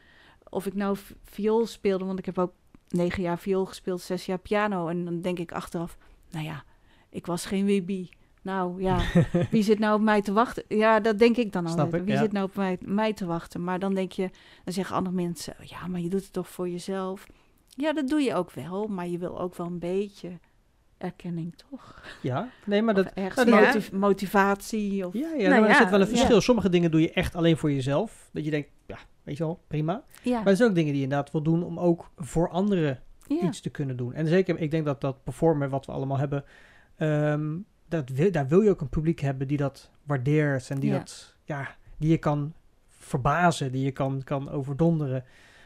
[0.49, 2.53] of ik nou vi- viool speelde, want ik heb ook
[2.89, 4.87] negen jaar viool gespeeld, zes jaar piano.
[4.87, 5.97] En dan denk ik achteraf,
[6.29, 6.63] nou ja,
[7.09, 8.09] ik was geen Wibi.
[8.43, 8.99] Nou ja,
[9.51, 10.63] wie zit nou op mij te wachten?
[10.67, 11.93] Ja, dat denk ik dan altijd.
[11.93, 12.19] ik, Wie ja.
[12.19, 13.63] zit nou op mij, mij te wachten?
[13.63, 14.29] Maar dan denk je,
[14.63, 17.27] dan zeggen andere mensen, ja, maar je doet het toch voor jezelf?
[17.69, 20.39] Ja, dat doe je ook wel, maar je wil ook wel een beetje
[20.97, 22.01] erkenning, toch?
[22.21, 23.11] Ja, nee, maar dat...
[23.13, 25.07] ergens motiv- motivatie.
[25.07, 26.41] Of, Ja, ja Nou nou, er zit wel een verschil.
[26.41, 28.29] Sommige dingen doe je echt alleen voor jezelf.
[28.33, 30.03] Dat je denkt, ja, weet je wel, prima.
[30.23, 32.99] ja, Maar er zijn ook dingen die je inderdaad wil doen om ook voor anderen
[33.27, 34.13] iets te kunnen doen.
[34.13, 36.43] En zeker, ik denk dat dat performen wat we allemaal hebben,
[36.95, 37.55] ehm,
[37.97, 40.97] dat wil, daar wil je ook een publiek hebben die dat waardeert en die Ja.
[40.97, 42.53] dat, ja, die je kan
[42.87, 45.23] verbazen, die je kan, kan overdonderen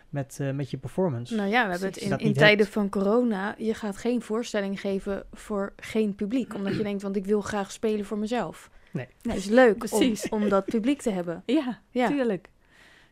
[0.09, 1.35] met, eh, met je performance.
[1.35, 2.69] Nou ja, we hebben het in, tijden hebt.
[2.73, 3.55] van corona.
[3.57, 6.53] Je gaat geen voorstelling geven voor geen publiek.
[6.55, 8.69] Omdat je denkt, want ik wil graag spelen voor mezelf.
[8.91, 9.07] Nee.
[9.21, 10.29] Het is leuk om, precies.
[10.29, 11.43] om dat publiek te hebben.
[11.45, 12.07] Ja, Ja.
[12.07, 12.49] tuurlijk.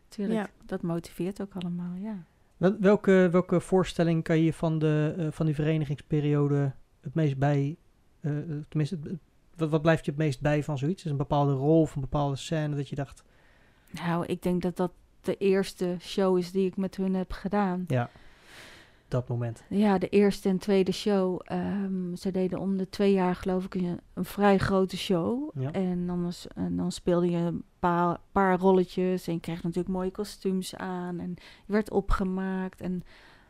[0.08, 0.48] Tuurlijk, Ja.
[0.66, 2.24] dat motiveert ook allemaal, ja.
[2.56, 7.76] Wel- Welke, welke voorstelling kan je van, de, eh, van die verenigingsperiode het meest bij,
[8.68, 9.18] tenminste, het-
[9.56, 11.04] wat, wat blijft je het meest bij van zoiets?
[11.04, 13.24] Is een bepaalde rol of een bepaalde scène dat je dacht,
[13.90, 17.84] Nou, ik denk dat dat de eerste show is die ik met hun heb gedaan.
[17.88, 18.10] ja,
[19.08, 19.62] dat moment.
[19.68, 21.40] Ja, de eerste en tweede show.
[21.44, 25.50] ehm, ze deden om de twee jaar geloof ik een, een vrij grote show.
[25.60, 25.72] Ja.
[25.72, 29.26] En, dan was, en dan speelde je een paar, paar rolletjes.
[29.26, 31.18] En je kreeg natuurlijk mooie kostuums aan.
[31.20, 31.34] En
[31.66, 32.80] je werd opgemaakt.
[32.80, 33.02] En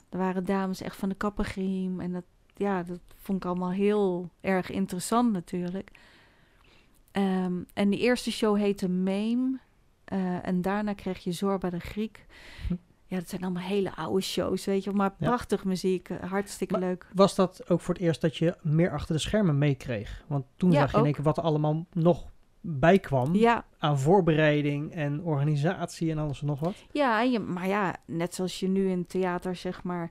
[0.08, 2.00] er waren dames echt van de kappergriem.
[2.00, 2.24] En dat,
[2.56, 5.90] ja, dat vond ik allemaal heel erg interessant natuurlijk.
[7.12, 9.58] Ehm, en die eerste show heette Meme.
[10.04, 12.26] Eh, en daarna kreeg je Zorba de Griek.
[12.68, 12.74] Hm.
[13.08, 14.92] Ja, dat zijn allemaal hele oude shows, weet je.
[14.92, 15.26] Maar Ja.
[15.26, 17.06] prachtig muziek, eh, hartstikke Maar- leuk.
[17.14, 20.24] Was dat ook voor het eerst dat je meer achter de schermen meekreeg?
[20.26, 21.04] Want toen Ja, zag je in ook.
[21.06, 26.40] één keer wat er allemaal nog bij kwam Ja, aan voorbereiding en organisatie en alles
[26.40, 26.74] en nog wat.
[26.92, 30.10] ja, en je, maar ja, net zoals je nu in theater, zeg maar,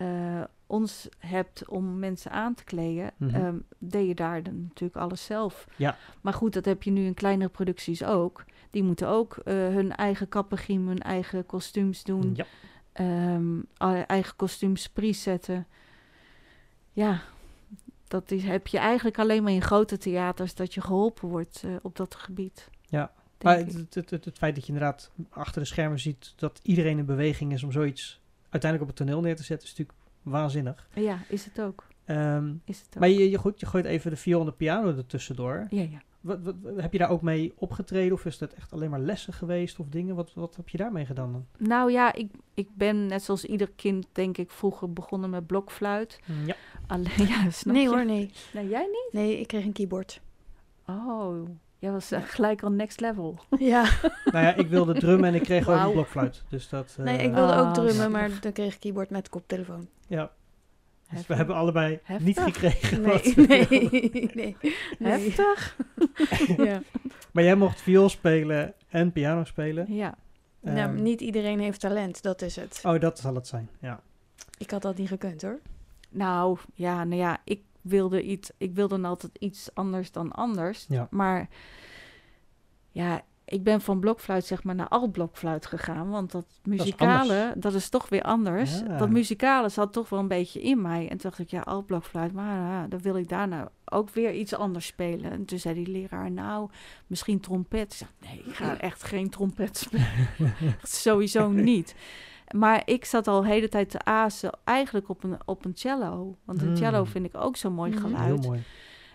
[0.00, 5.24] eh, ons hebt om mensen aan te kleden, ehm, deed je daar dan natuurlijk alles
[5.24, 5.66] zelf.
[5.76, 5.96] Ja.
[6.20, 8.44] Maar goed, dat heb je nu in kleinere producties ook.
[8.70, 12.34] Die moeten ook eh, hun eigen kappergriem, hun eigen kostuums doen.
[12.34, 12.46] Ja.
[13.76, 15.66] alle eigen kostuums presetten.
[16.92, 17.20] Ja,
[18.08, 21.70] dat is, heb je eigenlijk alleen maar in grote theaters dat je geholpen wordt eh,
[21.82, 22.68] op dat gebied.
[22.88, 23.12] Ja.
[23.42, 23.66] Maar ik.
[23.66, 27.04] het, het, het, het feit dat je inderdaad achter de schermen ziet dat iedereen in
[27.04, 28.19] beweging is om zoiets
[28.50, 30.88] uiteindelijk op het toneel neer te zetten, is natuurlijk waanzinnig.
[30.94, 31.86] Ja, is het ook.
[32.04, 33.00] Ehm, Is het ook.
[33.00, 35.66] maar je, je, goed, je gooit even de viool en de piano ertussendoor.
[35.70, 36.02] Ja, ja.
[36.20, 39.32] Wat, wat, heb je daar ook mee opgetreden of is dat echt alleen maar lessen
[39.32, 40.14] geweest of dingen?
[40.14, 41.46] Wat, wat heb je daarmee gedaan dan?
[41.68, 46.20] Nou ja, ik, ik ben net zoals ieder kind, denk ik, vroeger begonnen met blokfluit.
[46.46, 46.54] Ja.
[46.86, 47.88] Alleen, ja, snap nee je?
[47.88, 48.30] hoor, nee.
[48.52, 49.08] Nee, jij niet?
[49.12, 50.20] Nee, ik kreeg een keyboard.
[50.86, 51.48] Oh,
[51.80, 53.38] jij was eh, gelijk al next level.
[53.58, 53.82] Ja,
[54.24, 56.42] nou ja, ik wilde drummen en ik kreeg ook een blokfluit.
[56.48, 58.10] Dus dat, nee, eh, ik wilde Ah, ook drummen, zielig.
[58.10, 59.88] maar dan kreeg ik keyboard met koptelefoon.
[60.06, 60.30] Ja.
[61.08, 61.36] we Heftig.
[61.36, 63.02] hebben allebei niet gekregen.
[63.02, 64.10] wat Nee, we nee, wilden.
[64.34, 64.56] nee.
[64.98, 65.10] nee.
[65.10, 65.76] Heftig.
[66.66, 66.82] Ja.
[67.32, 69.94] Maar jij mocht viool spelen en piano spelen.
[69.94, 70.14] Ja.
[70.60, 72.80] Nou, niet iedereen heeft talent, dat is het.
[72.84, 73.68] Oh, dat zal het zijn.
[73.80, 74.00] Ja.
[74.58, 75.58] Ik had dat niet gekund hoor.
[76.10, 80.86] Nou, ja, nou ja, ik wilde iets, ik wilde dan altijd iets anders dan anders.
[80.88, 81.06] Ja.
[81.10, 81.48] Maar
[82.90, 87.88] ja, ik ben van blokfluit zeg maar naar altblokfluit gegaan, want dat muzikale, dat is,
[87.88, 88.78] toch weer anders.
[88.78, 88.96] Ja.
[88.96, 91.02] Dat muzikale zat toch wel een beetje in mij.
[91.02, 94.34] En toen dacht ik, ja, altblokfluit, maar ja, dan wil ik daar nou ook weer
[94.34, 95.30] iets anders spelen.
[95.30, 96.70] En toen zei die leraar, nou,
[97.06, 97.92] misschien trompet.
[97.92, 100.28] Ik zeg, nee, ik ga echt geen trompet spelen.
[100.82, 101.94] Sowieso niet.
[102.54, 106.36] Maar ik zat al de hele tijd te azen, eigenlijk op een, op een cello.
[106.44, 107.06] Want een cello Mm.
[107.06, 107.90] vind ik ook zo'n mooi.
[107.90, 108.46] Heel geluid.
[108.46, 108.62] mooi.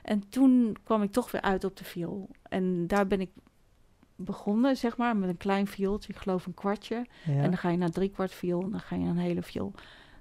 [0.04, 2.30] En toen kwam ik toch weer uit op de viool.
[2.50, 3.30] En daar ben ik
[4.16, 7.06] begonnen, zeg maar, met een klein viooltje, ik geloof een kwartje.
[7.26, 7.34] Ja.
[7.34, 9.42] En dan ga je naar drie kwart viool en dan ga je naar een hele
[9.44, 9.74] viool.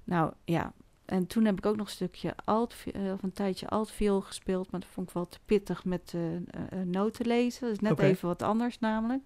[0.03, 0.73] Nou ja,
[1.05, 4.21] en toen heb ik ook nog een stukje alt, eh, of een tijdje alt viool
[4.21, 7.61] gespeeld, maar dat vond ik wel te pittig met eh, eh, eh, noten lezen.
[7.61, 9.23] Dat is net even wat anders namelijk.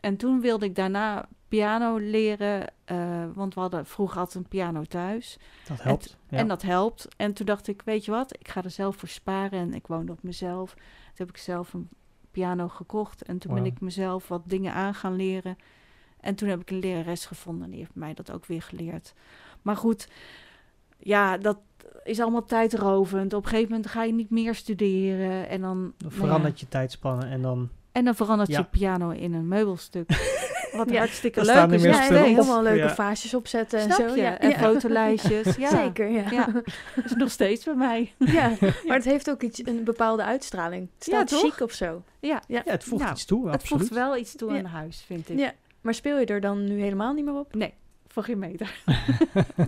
[0.00, 4.82] En toen wilde ik daarna piano leren, eh, want we hadden vroeger altijd een piano
[4.82, 5.38] thuis.
[5.66, 6.16] dat helpt.
[6.28, 6.38] Ja.
[6.38, 7.08] En dat helpt.
[7.16, 9.58] En toen dacht ik, weet je wat, ik ga er zelf voor sparen.
[9.58, 10.74] En ik woonde op mezelf.
[10.74, 10.82] Toen
[11.14, 11.88] heb ik zelf een
[12.30, 13.22] piano gekocht.
[13.22, 15.56] En toen ben ik mezelf wat dingen aan gaan leren.
[16.20, 17.64] En toen heb ik een lerares gevonden.
[17.64, 19.14] En die heeft mij dat ook weer geleerd.
[19.62, 20.08] Maar goed,
[20.98, 21.58] ja, dat
[22.04, 23.32] is allemaal tijdrovend.
[23.32, 25.48] Op een gegeven moment ga je niet meer studeren.
[25.48, 27.68] En dan, Dan nou verandert ja, je tijdspannen en dan...
[27.92, 28.58] en dan verandert Ja.
[28.58, 30.08] je piano in een meubelstuk.
[30.72, 31.82] Wat Ja, hartstikke leuk is.
[31.82, 32.94] Ja, en helemaal leuke Ja.
[32.94, 34.06] vaasjes opzetten en zo.
[34.08, 34.16] je?
[34.22, 34.56] Ja, En ja.
[34.58, 35.56] fotolijstjes.
[35.56, 36.30] Ja, Zeker, ja.
[36.30, 36.48] Ja.
[37.04, 38.12] is nog steeds bij mij.
[38.18, 38.52] Ja,
[38.86, 40.88] maar het heeft ook iets, een bepaalde uitstraling.
[40.94, 42.02] Het staat chic of zo.
[42.20, 43.82] Ja, Ja, het voegt Nou, iets toe, het absoluut.
[43.82, 44.58] voegt wel iets toe Ja.
[44.58, 45.38] aan huis, vind ik.
[45.38, 47.54] Ja, maar speel je er dan nu helemaal niet meer op?
[47.54, 47.74] Nee,
[48.06, 48.82] voor geen meter.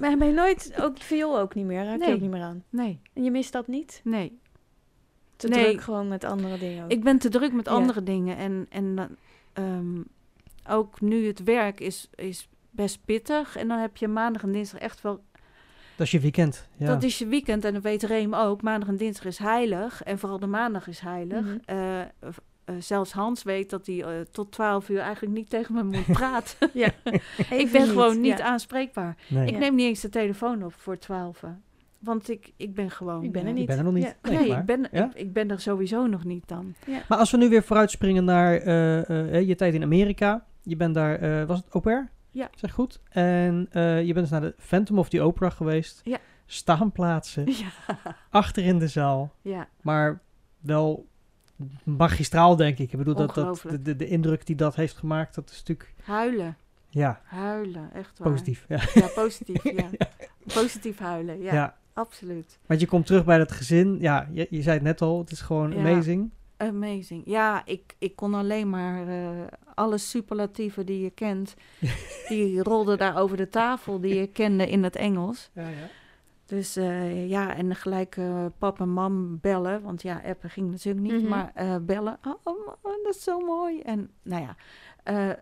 [0.00, 2.14] Maar ben je nooit, ook de viool ook niet meer, raak je Nee.
[2.14, 2.64] ook niet meer aan?
[2.70, 4.00] Nee, En je mist dat niet?
[4.04, 4.40] nee.
[5.42, 5.64] Te Nee.
[5.64, 6.90] druk gewoon met andere dingen ook.
[6.90, 7.72] Ik ben te druk met Ja.
[7.72, 8.37] andere dingen.
[8.37, 9.09] En, en dan,
[9.52, 10.00] ehm,
[10.68, 13.57] ook nu het werk is, is best pittig.
[13.57, 15.20] En dan heb je maandag en dinsdag echt wel...
[15.96, 16.68] Dat is je weekend.
[16.76, 16.87] Ja.
[16.87, 18.62] Dat is je weekend en dat weet Reem ook.
[18.62, 20.02] Maandag en dinsdag is heilig.
[20.02, 21.44] En vooral de maandag is heilig.
[21.44, 21.59] Mhm.
[21.64, 22.07] Eh, eh,
[22.78, 26.70] zelfs Hans weet dat hij eh, tot 12 uur eigenlijk niet tegen me moet praten.
[26.72, 26.88] ja.
[27.50, 28.44] ik ben gewoon niet ja.
[28.44, 29.16] aanspreekbaar.
[29.28, 29.59] nee, Ik Ja.
[29.59, 31.42] neem niet eens de telefoon op voor 12.
[32.02, 33.22] Want ik, ik ben gewoon...
[33.24, 33.62] Ik ben er eh, niet.
[33.62, 34.16] ik ben er nog niet.
[34.22, 34.30] Ja.
[34.30, 35.04] Nee, ik ben, Ja?
[35.04, 36.74] ik, ik ben er sowieso nog niet dan.
[37.08, 40.44] Maar als we nu weer vooruitspringen naar eh, eh, je tijd in Amerika.
[40.62, 42.10] Je bent daar, eh, was het au pair?
[42.30, 42.50] Ja.
[42.54, 43.00] Zeg goed.
[43.10, 46.00] En eh, je bent dus naar de Phantom of the Opera geweest.
[46.04, 46.18] Ja.
[46.46, 47.96] Staanplaatsen, Ja.
[48.30, 49.32] achter in de zaal.
[49.42, 49.68] ja.
[49.80, 50.20] Maar
[50.60, 51.06] wel
[51.84, 52.92] magistraal, denk ik.
[52.92, 55.94] Ik bedoel, dat, dat, de, de, de indruk die dat heeft gemaakt, dat is natuurlijk,
[56.04, 56.56] Huilen.
[56.88, 58.30] ja, Huilen, echt waar.
[58.30, 58.64] positief.
[58.68, 58.80] Ja.
[58.94, 59.88] Ja, positief, ja.
[60.54, 61.52] Positief huilen, ja.
[61.54, 61.76] Ja.
[61.92, 62.59] Absoluut.
[62.66, 63.96] Want je komt terug bij dat gezin.
[64.00, 65.78] Ja, je, je zei het net al, het is gewoon Ja.
[65.78, 66.31] amazing.
[66.57, 67.22] Amazing.
[67.24, 69.28] Ja, ik, ik kon alleen maar eh,
[69.74, 71.55] alle superlatieven die je kent,
[72.28, 75.50] die rolden daar over de tafel die je kende in het Engels.
[75.52, 75.88] Ja, ja.
[76.46, 81.07] Dus eh, ja, en gelijk eh, pap en mam bellen, want ja, appen ging natuurlijk
[81.07, 81.28] niet, Mhm.
[81.28, 82.18] maar eh, bellen.
[82.26, 83.81] Oh, oh, man, dat is zo mooi.
[83.81, 84.57] En nou ja,
[85.02, 85.37] eh,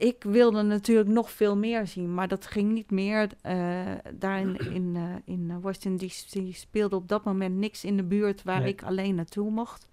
[0.00, 3.28] ik wilde natuurlijk nog veel meer zien, maar dat ging niet meer.
[3.40, 3.80] Eh,
[4.14, 8.42] daar in, in, eh, in Washington DC speelde op dat moment niks in de buurt
[8.42, 8.68] waar Nee.
[8.68, 9.88] ik alleen naartoe mocht.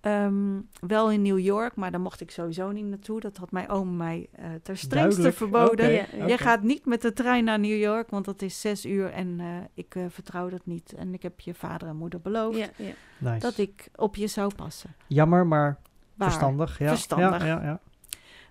[0.00, 3.20] Ehm, wel in New York, maar daar mocht ik sowieso niet naartoe.
[3.20, 5.36] Dat had mijn oom mij eh ter strengste Duidelijk.
[5.36, 5.92] verboden.
[5.92, 6.26] Ja.
[6.26, 9.40] Je gaat niet met de trein naar New York, want dat is zes uur en
[9.40, 10.92] eh, ik eh, vertrouw dat niet.
[10.92, 12.92] En ik heb je vader en moeder beloofd Ja, ja.
[13.18, 13.38] Nice.
[13.38, 14.94] dat ik op je zou passen.
[15.06, 15.78] Jammer, maar
[16.14, 16.28] Waar.
[16.28, 16.78] verstandig.
[16.78, 16.88] Ja.
[16.88, 17.40] Verstandig.
[17.40, 17.80] Ja, ja, ja.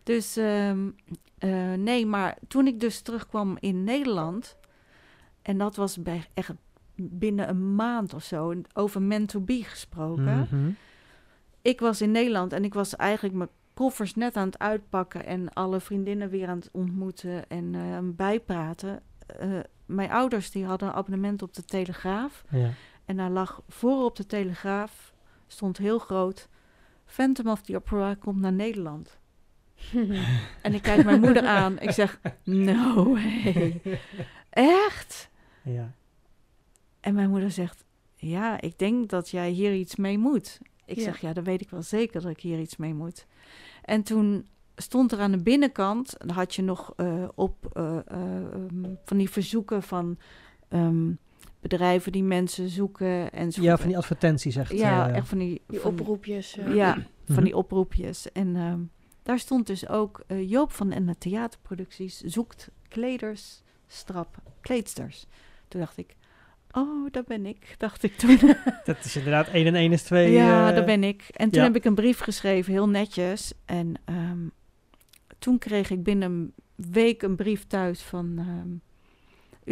[0.07, 0.89] Dus ehm,
[1.37, 4.57] eh, nee, maar toen ik dus terugkwam in Nederland,
[5.41, 6.53] en dat was bij echt
[6.95, 10.47] binnen een maand of zo, over meant to be gesproken.
[10.51, 10.69] Mhm.
[11.61, 15.53] Ik was in Nederland en ik was eigenlijk mijn koffers net aan het uitpakken en
[15.53, 19.01] alle vriendinnen weer aan het ontmoeten en eh, bijpraten.
[19.25, 22.43] Eh, mijn ouders die hadden een abonnement op de Telegraaf.
[22.49, 22.69] ja.
[23.05, 25.13] En daar lag voor op de Telegraaf,
[25.47, 26.49] stond heel groot...
[27.05, 29.16] Phantom of the Opera komt naar Nederland.
[30.61, 31.79] En ik kijk mijn moeder aan.
[31.79, 33.81] Ik zeg, no way.
[34.49, 35.29] Echt?
[35.63, 35.91] ja.
[36.99, 37.83] En mijn moeder zegt,
[38.15, 40.59] ja, ik denk dat jij hier iets mee moet.
[40.85, 41.03] Ik Ja.
[41.03, 43.25] zeg, ja, dan weet ik wel zeker dat ik hier iets mee moet.
[43.81, 47.97] En toen stond er aan de binnenkant, dan had je nog eh, op eh, eh,
[48.07, 50.17] ehm, van die verzoeken van
[50.69, 51.11] ehm,
[51.59, 53.61] bedrijven die mensen zoeken en zo.
[53.61, 54.71] ja, van die advertenties echt.
[54.71, 56.57] Ja, echt van die, Die van- oproepjes.
[56.57, 56.75] eh.
[56.75, 57.05] Ja, Mhm.
[57.35, 58.31] van die oproepjes.
[58.31, 58.79] En ehm,
[59.27, 65.25] daar stond dus ook eh, Joop van en de theaterproducties zoekt kleders, strap, kleedsters.
[65.67, 66.15] Toen dacht ik,
[66.71, 68.39] oh, dat ben ik, dacht ik toen.
[68.85, 70.31] Dat is inderdaad 1 en 1 is 2.
[70.31, 71.23] ja, eh, dat ben ik.
[71.33, 71.67] En toen ja.
[71.67, 73.53] heb ik een brief geschreven, heel netjes.
[73.65, 74.47] En ehm,
[75.39, 76.53] toen kreeg ik binnen een
[76.91, 78.33] week een brief thuis van...
[78.37, 78.69] ehm,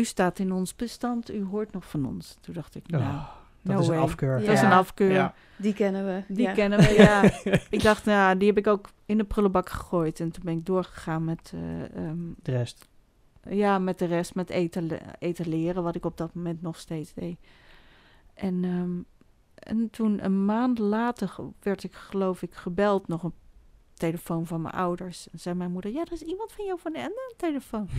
[0.02, 2.38] u staat in ons bestand, u hoort nog van ons.
[2.42, 3.30] Toen dacht ik, nou, Oh,
[3.66, 4.40] dat no is een afkeur.
[4.40, 4.46] Ja.
[4.46, 5.12] dat is een afkeur.
[5.12, 5.34] Ja.
[5.56, 6.34] Die kennen we.
[6.34, 6.54] Die ja.
[6.54, 7.24] kennen we, ja.
[7.78, 10.20] ik dacht, nou, die heb ik ook in de prullenbak gegooid.
[10.20, 12.88] En toen ben ik doorgegaan met, eh, ehm, De rest.
[13.50, 17.14] ja, met de rest, met eten, eten leren, wat ik op dat moment nog steeds
[17.14, 17.38] deed.
[18.34, 18.92] En, ehm,
[19.56, 23.34] en toen een maand later werd ik, geloof ik, gebeld, nog een
[23.98, 25.28] telefoon van mijn ouders.
[25.32, 27.90] En zei mijn moeder, ja, er is iemand van jou van de Ende een telefoon.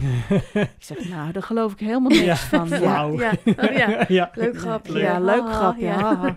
[0.78, 2.68] ik zeg, nou, daar geloof ik helemaal niks Ja, van.
[2.78, 2.78] Ja.
[2.78, 3.18] Ja, oh
[3.76, 4.04] ja.
[4.08, 4.30] ja.
[4.34, 4.98] Leuk grapje.
[4.98, 5.84] ja, leuk Haha, grapje.
[5.84, 5.98] ja.
[5.98, 6.36] haha.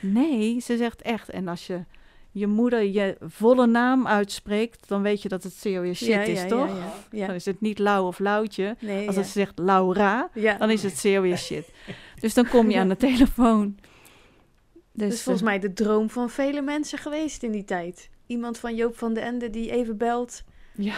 [0.00, 1.30] Nee, ze zegt echt.
[1.30, 1.84] En als je
[2.32, 6.48] je moeder je volle naam uitspreekt, dan weet je dat het serious shit Ja, is,
[6.48, 6.68] toch?
[6.68, 7.26] Ja, ja, ja.
[7.26, 8.76] Dan is het niet Lau of Loutje.
[8.80, 9.20] Nee, Als ja.
[9.22, 10.56] het zegt Laura, ja.
[10.56, 11.72] dan is het serious shit.
[12.20, 13.76] Dus dan kom je aan de telefoon.
[14.92, 18.10] Dus, Dat is volgens eh, mij de droom van vele mensen geweest in die tijd.
[18.30, 20.42] Iemand van Joop van de Ende die even belt
[20.74, 20.94] Ja.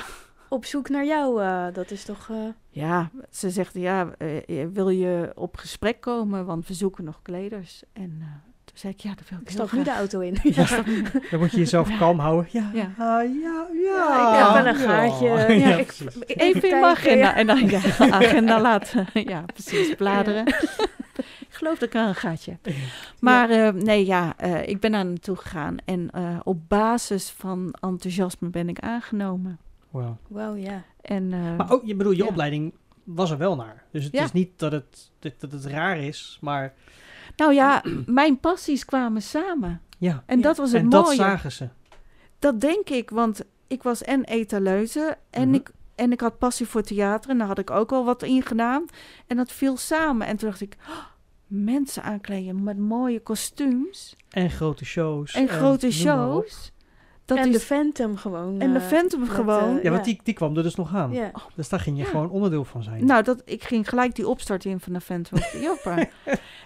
[0.49, 1.43] op zoek naar jou.
[1.43, 2.29] eh, dat is toch...
[2.31, 2.37] eh,
[2.71, 6.45] Ja, ze zegt, ja, eh, wil je op gesprek komen?
[6.47, 7.83] Want we zoeken nog kleders.
[7.93, 8.27] En eh,
[8.65, 10.37] toen zei ik, ja, dat wil ik ik stap nu de auto in.
[10.43, 10.67] Ja.
[11.31, 12.49] Dan moet je jezelf kalm houden.
[12.53, 12.91] Ja, Ja.
[12.99, 13.67] ja, ja.
[13.83, 15.27] Ja, ik heb wel een gaatje.
[15.29, 15.97] Ja, Ja, ik-.
[16.27, 17.35] Even in mijn agenda.
[17.37, 17.81] En dan ja,
[18.21, 19.07] agenda laten.
[19.13, 19.95] Ja, precies.
[19.95, 20.55] Bladeren.
[21.63, 22.75] Geloof dat ik er een gaatje heb.
[23.21, 25.77] Maar eh, nee, ja, eh, ik ben daar naartoe gegaan.
[25.85, 29.59] En eh, op basis van enthousiasme ben ik aangenomen.
[29.91, 30.17] Wow.
[30.29, 30.83] Wauw, ja.
[31.01, 32.29] En, eh, Maar ook, je bedoel, je ja.
[32.29, 33.85] opleiding was er wel naar.
[33.91, 34.23] Dus het Ja.
[34.25, 36.75] is niet dat het, dat, dat het raar is, maar
[37.37, 39.81] nou ja, mijn passies kwamen samen.
[39.99, 40.23] ja.
[40.27, 40.43] En Ja.
[40.43, 41.69] dat was het En dat zagen ze.
[42.39, 45.55] Dat denk ik, want ik was en etaleuze en, Mhm.
[45.55, 47.31] ik, en ik had passie voor theater.
[47.31, 48.85] En daar had ik ook al wat in gedaan.
[49.27, 50.27] En dat viel samen.
[50.27, 50.97] En toen dacht ik, oh,
[51.53, 55.33] mensen aankleden met mooie kostuums En grote shows.
[55.35, 56.73] en grote shows.
[57.25, 58.61] Dat en is, de Phantom gewoon.
[58.61, 59.77] en de eh, Phantom met, gewoon.
[59.77, 61.13] eh, Ja, want die, die kwam er dus nog aan.
[61.13, 61.31] Ja.
[61.57, 62.09] Dus daar ging je Ja.
[62.09, 63.05] gewoon onderdeel van zijn.
[63.05, 66.07] Nou, dat, ik ging gelijk die opstart in van de Phantom of the Opera.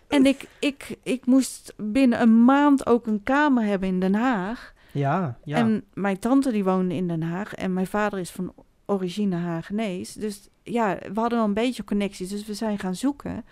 [0.09, 4.73] en ik, ik, ik moest binnen een maand ook een kamer hebben in Den Haag.
[4.93, 5.57] ja, ja.
[5.57, 7.55] En mijn tante die woonde in Den Haag.
[7.55, 8.53] En mijn vader is van
[8.87, 10.13] origine Hagenees.
[10.13, 12.29] Dus ja, we hadden wel een beetje connecties.
[12.29, 13.45] Dus we zijn gaan zoeken.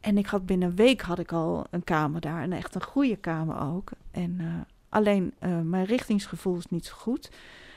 [0.00, 2.42] En ik had binnen een week had ik al een kamer daar.
[2.42, 3.90] En echt een goede kamer ook.
[4.10, 4.46] En eh,
[4.88, 7.30] alleen eh, mijn richtingsgevoel is niet zo goed.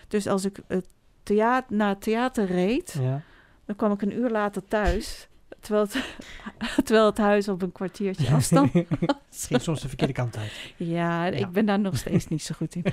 [0.08, 0.86] Dus als ik het
[1.24, 3.22] theater, naar het theater reed, ja.
[3.66, 5.28] dan kwam ik een uur later thuis.
[5.60, 6.04] Terwijl het,
[6.86, 10.52] terwijl het huis op een kwartiertje afstand Het ging soms de verkeerde kant uit.
[10.78, 11.38] Ja, Ja.
[11.38, 12.86] ik ben daar nog steeds niet zo goed in.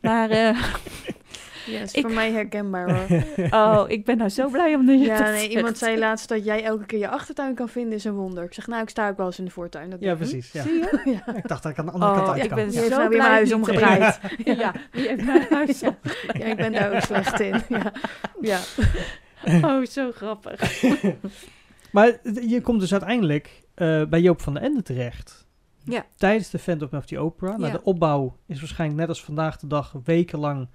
[0.00, 0.64] Maar eh,
[1.66, 3.22] Ja, is Ik- voor mij herkenbaar hoor.
[3.60, 5.52] oh, ik ben nou zo blij om dat je Ja, dat nee, zegt.
[5.52, 8.44] iemand zei laatst dat jij elke keer je achtertuin kan vinden is een wonder.
[8.44, 9.90] Ik zeg, nou, ik sta ook wel eens in de voortuin.
[9.90, 10.52] Dat Ja, precies.
[10.52, 10.62] Ja.
[10.62, 11.00] Zie je?
[11.26, 11.34] Ja.
[11.34, 12.58] Ik dacht dat ik aan de andere Oh, kant uit ik kan.
[12.58, 14.20] ben zo nou weer blij mijn huis omgedraaid.
[14.44, 15.80] Ja, ja, die heeft mijn huis.
[15.80, 15.96] Ja,
[16.44, 17.62] ik ben daar ook slecht in.
[17.68, 17.92] Ja.
[18.40, 18.58] ja.
[19.62, 20.82] Oh, zo grappig.
[21.92, 25.48] Maar je komt dus uiteindelijk eh, bij Joop van den Ende terecht.
[25.84, 26.04] Ja.
[26.16, 27.50] Tijdens de Phantom of the Opera.
[27.56, 27.78] Nou, Ja.
[27.78, 30.68] de opbouw is waarschijnlijk net als vandaag de dag wekenlang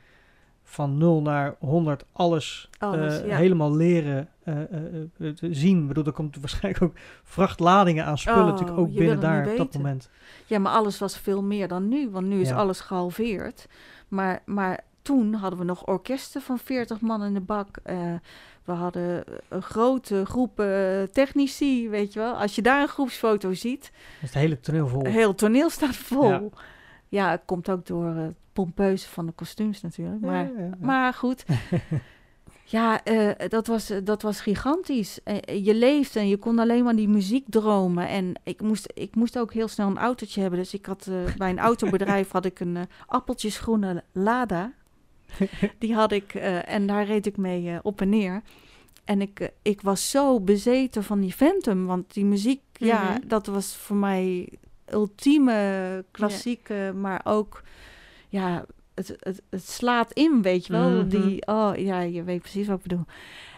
[0.68, 3.36] van 0 naar 100 alles, Alles, eh, ja.
[3.36, 5.82] helemaal leren eh, eh, zien.
[5.82, 9.58] Ik bedoel, er komt waarschijnlijk ook vrachtladingen aan spullen Oh, natuurlijk ook binnen daar op
[9.58, 10.10] dat moment.
[10.46, 12.56] Ja, maar alles was veel meer dan nu, want nu is Ja.
[12.56, 13.68] alles gehalveerd.
[14.08, 17.68] Maar, maar toen hadden we nog orkesten van 40 man in de bak.
[18.64, 22.34] We hadden een grote groep eh, technici, weet je wel.
[22.34, 25.06] Als je daar een groepsfoto ziet, is het hele toneel vol.
[25.06, 26.30] heel toneel staat vol.
[26.30, 26.42] Ja.
[27.16, 30.22] Ja, het komt ook door eh, het pompeuze van de kostuums natuurlijk.
[30.22, 30.72] Maar, Ja, ja, ja.
[30.80, 31.46] maar goed.
[32.64, 35.20] ja, eh, dat, was, dat was gigantisch.
[35.24, 38.08] Eh, je leefde en je kon alleen maar die muziek dromen.
[38.08, 40.60] En ik moest, ik moest ook heel snel een autootje hebben.
[40.60, 44.72] Dus ik had eh, bij een autobedrijf had ik een eh, appeltjesgroene Lada.
[45.80, 48.42] Die had ik eh, en daar reed ik mee eh, op en neer.
[49.04, 51.86] En ik, eh, ik was zo bezeten van die Phantom.
[51.86, 53.28] Want die muziek, ja, Mhm.
[53.28, 54.50] dat was voor mij
[54.94, 57.64] ultieme klassieke, maar ook,
[58.30, 60.90] ja, het, het, het slaat in, weet je wel.
[60.90, 61.08] Mhm.
[61.08, 63.06] Die, oh ja, je weet precies wat ik bedoel.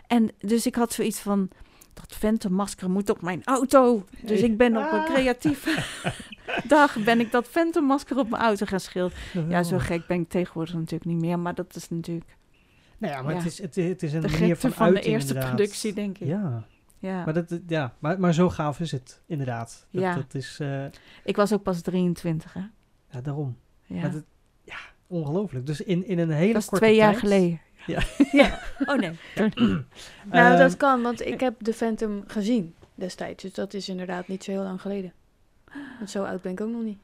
[0.08, 1.50] En dus ik had zoiets van,
[1.94, 4.06] dat Phantom masker moet op mijn auto.
[4.22, 5.84] Dus ik ben op een creatieve
[6.68, 9.50] dag ben ik dat Phantom masker op mijn auto gaan schilderen.
[9.50, 9.82] Ja, zo Oh.
[9.82, 12.36] gek ben ik tegenwoordig natuurlijk niet meer, maar dat is natuurlijk
[12.98, 13.38] Nou ja, maar Ja.
[13.38, 15.56] Het, is, het, het is een de manier van, van, de eerste inderdaad.
[15.56, 16.28] productie, denk ik.
[16.28, 16.66] Ja,
[17.00, 17.24] Ja.
[17.26, 19.88] maar, dat, ja maar, maar zo gaaf is het inderdaad.
[19.92, 20.16] Dat, Ja.
[20.16, 20.86] dat is, eh,
[21.24, 22.62] Ik was ook pas 23, hè.
[23.12, 23.58] ja, daarom.
[23.86, 24.02] Ja.
[24.02, 24.24] Maar dat,
[24.64, 25.66] ja, ongelooflijk.
[25.66, 27.62] Dus in, in een hele dat is korte twee jaar tijd- geleden.
[27.86, 28.02] Ja.
[28.32, 28.60] Ja.
[28.86, 29.12] Oh nee.
[29.56, 29.86] Nou,
[30.30, 32.74] Ehm, dat kan, want ik heb de Phantom gezien.
[32.96, 33.44] destijds.
[33.44, 35.14] Dus dat is inderdaad niet zo heel lang geleden.
[35.98, 36.98] Want zo oud ben ik ook nog niet.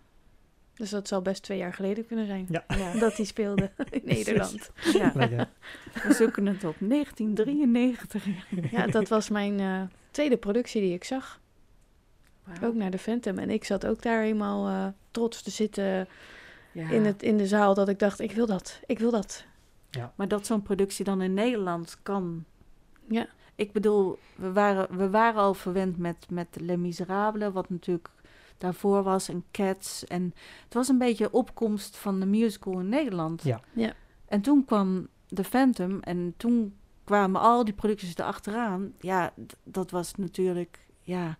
[0.76, 2.46] Dus dat zal best twee jaar geleden kunnen zijn.
[2.50, 2.64] Ja.
[2.68, 4.72] Ja, Dat hij speelde in Nederland.
[4.94, 5.12] ja.
[5.16, 5.50] Lekker.
[6.08, 6.76] we zoeken het op.
[6.80, 8.26] 1993.
[8.72, 9.82] Ja, dat was mijn eh,
[10.12, 11.42] tweede productie die ik zag.
[12.64, 13.38] Ook naar de Phantom.
[13.38, 16.08] En ik zat ook daar helemaal eh, trots te zitten
[16.72, 16.90] Ja.
[16.90, 17.74] in, het, in de zaal.
[17.74, 19.46] Dat ik dacht, ik wil dat, ik wil dat.
[20.16, 22.44] Maar dat zo'n productie dan in Nederland kan.
[23.10, 23.28] Ja.
[23.56, 28.10] Ik bedoel, we waren, we waren al verwend met, met Les Miserables, wat natuurlijk
[28.58, 30.06] daarvoor was, en Cats.
[30.06, 33.44] En het was een beetje opkomst van de musical in Nederland.
[33.44, 33.60] Ja.
[33.74, 33.94] Ja.
[34.26, 38.94] En toen kwam The Phantom en toen kwamen al die producties erachteraan.
[39.00, 41.38] Ja, dat was natuurlijk, ja,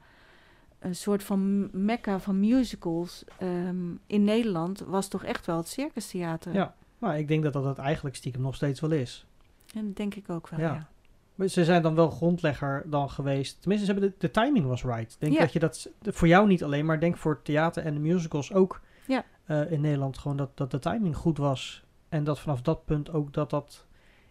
[0.80, 3.24] een soort van mekka van musicals.
[3.38, 6.54] Ehm, in Nederland was toch echt wel het Circus Theater.
[6.54, 6.76] Ja.
[6.98, 9.26] Maar ik denk dat dat het eigenlijk stiekem nog steeds wel is.
[9.74, 10.74] En dat denk ik ook wel, Ja.
[10.74, 10.90] ja.
[11.36, 13.62] Maar ze zijn dan wel grondlegger dan geweest.
[13.62, 15.16] Tenminste, ze hebben de, de timing was right.
[15.20, 15.40] Denk Ja.
[15.40, 18.82] dat je dat voor jou niet alleen, maar denk voor theater en de musicals ook
[19.08, 19.24] Ja.
[19.46, 21.84] eh, in Nederland gewoon dat, dat de timing goed was.
[22.10, 23.86] En dat vanaf dat punt ook dat dat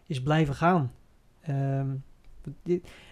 [0.05, 0.91] is blijven gaan.
[1.41, 1.89] Ehm,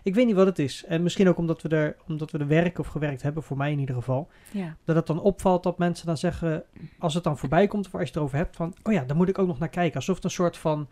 [0.03, 0.85] ik weet niet wat het is.
[0.85, 3.71] En misschien ook omdat we er, omdat we er werken of gewerkt hebben, voor mij
[3.71, 4.27] in ieder geval.
[4.51, 4.75] ja.
[4.83, 6.63] Dat het dan opvalt dat mensen dan zeggen,
[6.99, 9.15] als het dan voorbij komt, of als je het erover hebt, van, oh ja, daar
[9.17, 9.95] moet ik ook nog naar kijken.
[9.95, 10.87] Alsof het een soort van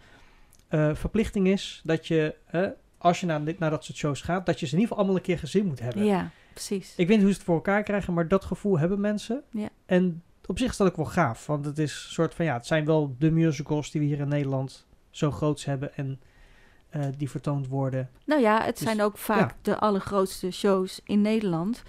[0.68, 2.68] eh, verplichting is, dat je, eh,
[3.00, 4.98] als je naar, dit, naar dat soort shows gaat, dat je ze in ieder geval
[4.98, 6.06] allemaal een keer gezien moet hebben.
[6.06, 6.94] Ja, precies.
[6.98, 9.44] Ik weet niet hoe ze het voor elkaar krijgen, maar dat gevoel hebben mensen.
[9.52, 9.70] Ja.
[9.86, 12.54] En op zich is dat ook wel gaaf, want het is een soort van, ja,
[12.54, 16.20] het zijn wel de musicals die we hier in Nederland zo groots hebben en
[16.90, 18.10] eh, die vertoond worden.
[18.26, 19.56] Nou ja, het Dus, zijn ook vaak ja.
[19.62, 21.84] de allergrootste shows in Nederland.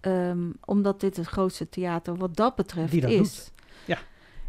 [0.00, 3.18] Ehm, omdat dit het grootste theater wat dat betreft Die dat is.
[3.18, 3.52] doet.
[3.84, 3.98] Ja.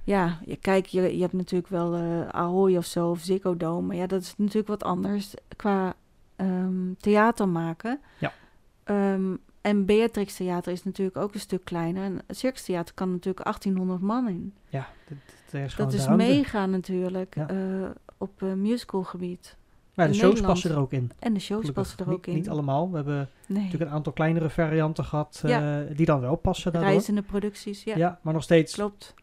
[0.04, 3.88] Ja, je, kijk, je, je hebt natuurlijk wel eh Ahoy of zo, of Ziggo Dome.
[3.88, 5.96] Maar ja, dat is natuurlijk wat anders qua
[6.44, 8.00] ehm, theater maken.
[8.20, 8.34] Ja.
[8.84, 12.04] Ehm, en Beatrix Theater is natuurlijk ook een stuk kleiner.
[12.04, 14.54] En het Circus Theater kan natuurlijk 1800 man in.
[14.70, 15.18] Ja, dat,
[15.52, 17.48] dat is, Dat is mega natuurlijk Ja.
[17.50, 19.58] eh, op uh, musicalgebied.
[19.94, 20.54] Maar de in shows Nederland.
[20.54, 21.12] passen er ook in.
[21.20, 21.84] En de shows Gelukkig.
[21.84, 22.34] passen er niet, ook in.
[22.34, 22.90] Niet allemaal.
[22.90, 23.64] We hebben nee.
[23.64, 26.92] natuurlijk een aantal kleinere varianten gehad eh, die dan wel passen daardoor.
[26.92, 28.20] Reizende producties, ja, Ja.
[28.22, 29.14] maar nog steeds klopt.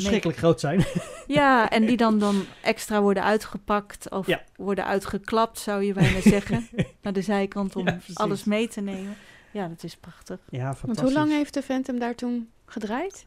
[0.00, 0.84] Verschrikkelijk groot zijn.
[1.26, 4.42] Ja, en die dan, dan extra worden uitgepakt of Ja.
[4.56, 6.68] worden uitgeklapt, zou je bijna zeggen.
[7.02, 9.16] Naar de zijkant om Ja, alles mee te nemen.
[9.50, 10.38] Ja, dat is prachtig.
[10.50, 11.04] ja, Want fantastisch.
[11.04, 13.26] hoe lang heeft de Phantom daar toen gedraaid?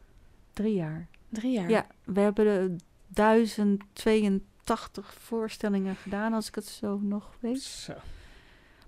[0.52, 1.06] Drie jaar.
[1.28, 1.70] Drie jaar.
[1.70, 2.70] Ja, we hebben er
[3.08, 7.62] 1082 voorstellingen gedaan, als ik het zo nog weet.
[7.62, 7.92] Zo.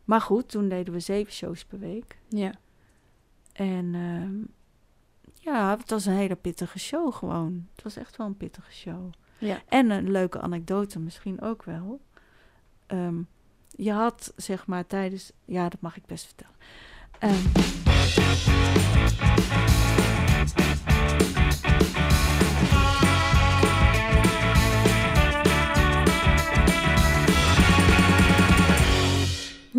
[0.05, 2.19] Maar goed, toen deden we zeven shows per week.
[2.29, 2.53] ja.
[3.53, 4.35] En ehm,
[5.45, 7.67] ja, het was een hele pittige show gewoon.
[7.75, 9.13] Het was echt wel een pittige show.
[9.39, 9.63] Ja.
[9.69, 12.01] En een leuke anekdote misschien ook wel.
[12.87, 13.23] Ehm,
[13.71, 15.33] je had zeg maar tijdens...
[15.45, 16.55] Ja, dat mag ik best vertellen.
[17.19, 17.43] Ehm,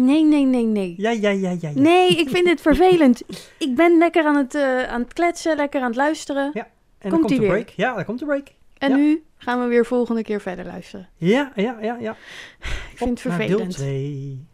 [0.06, 0.94] Nee, nee, nee, nee.
[0.98, 1.58] Ja, ja, ja, ja.
[1.62, 1.72] ja.
[1.74, 3.22] Nee, ik vind het vervelend.
[3.58, 6.52] Ik ben lekker aan het, eh, aan het kletsen, lekker aan het luisteren.
[6.54, 6.68] Ja.
[6.98, 7.48] En dan komt de weer.
[7.50, 7.70] break.
[7.70, 8.48] Ja, dan komt de break.
[8.78, 8.96] En Ja.
[8.96, 11.10] nu gaan we weer volgende keer verder luisteren.
[11.15, 12.15] Ja, ja, ja, ja.
[12.91, 13.74] Ik vind het naar deel vervelend.
[13.76, 14.46] 2.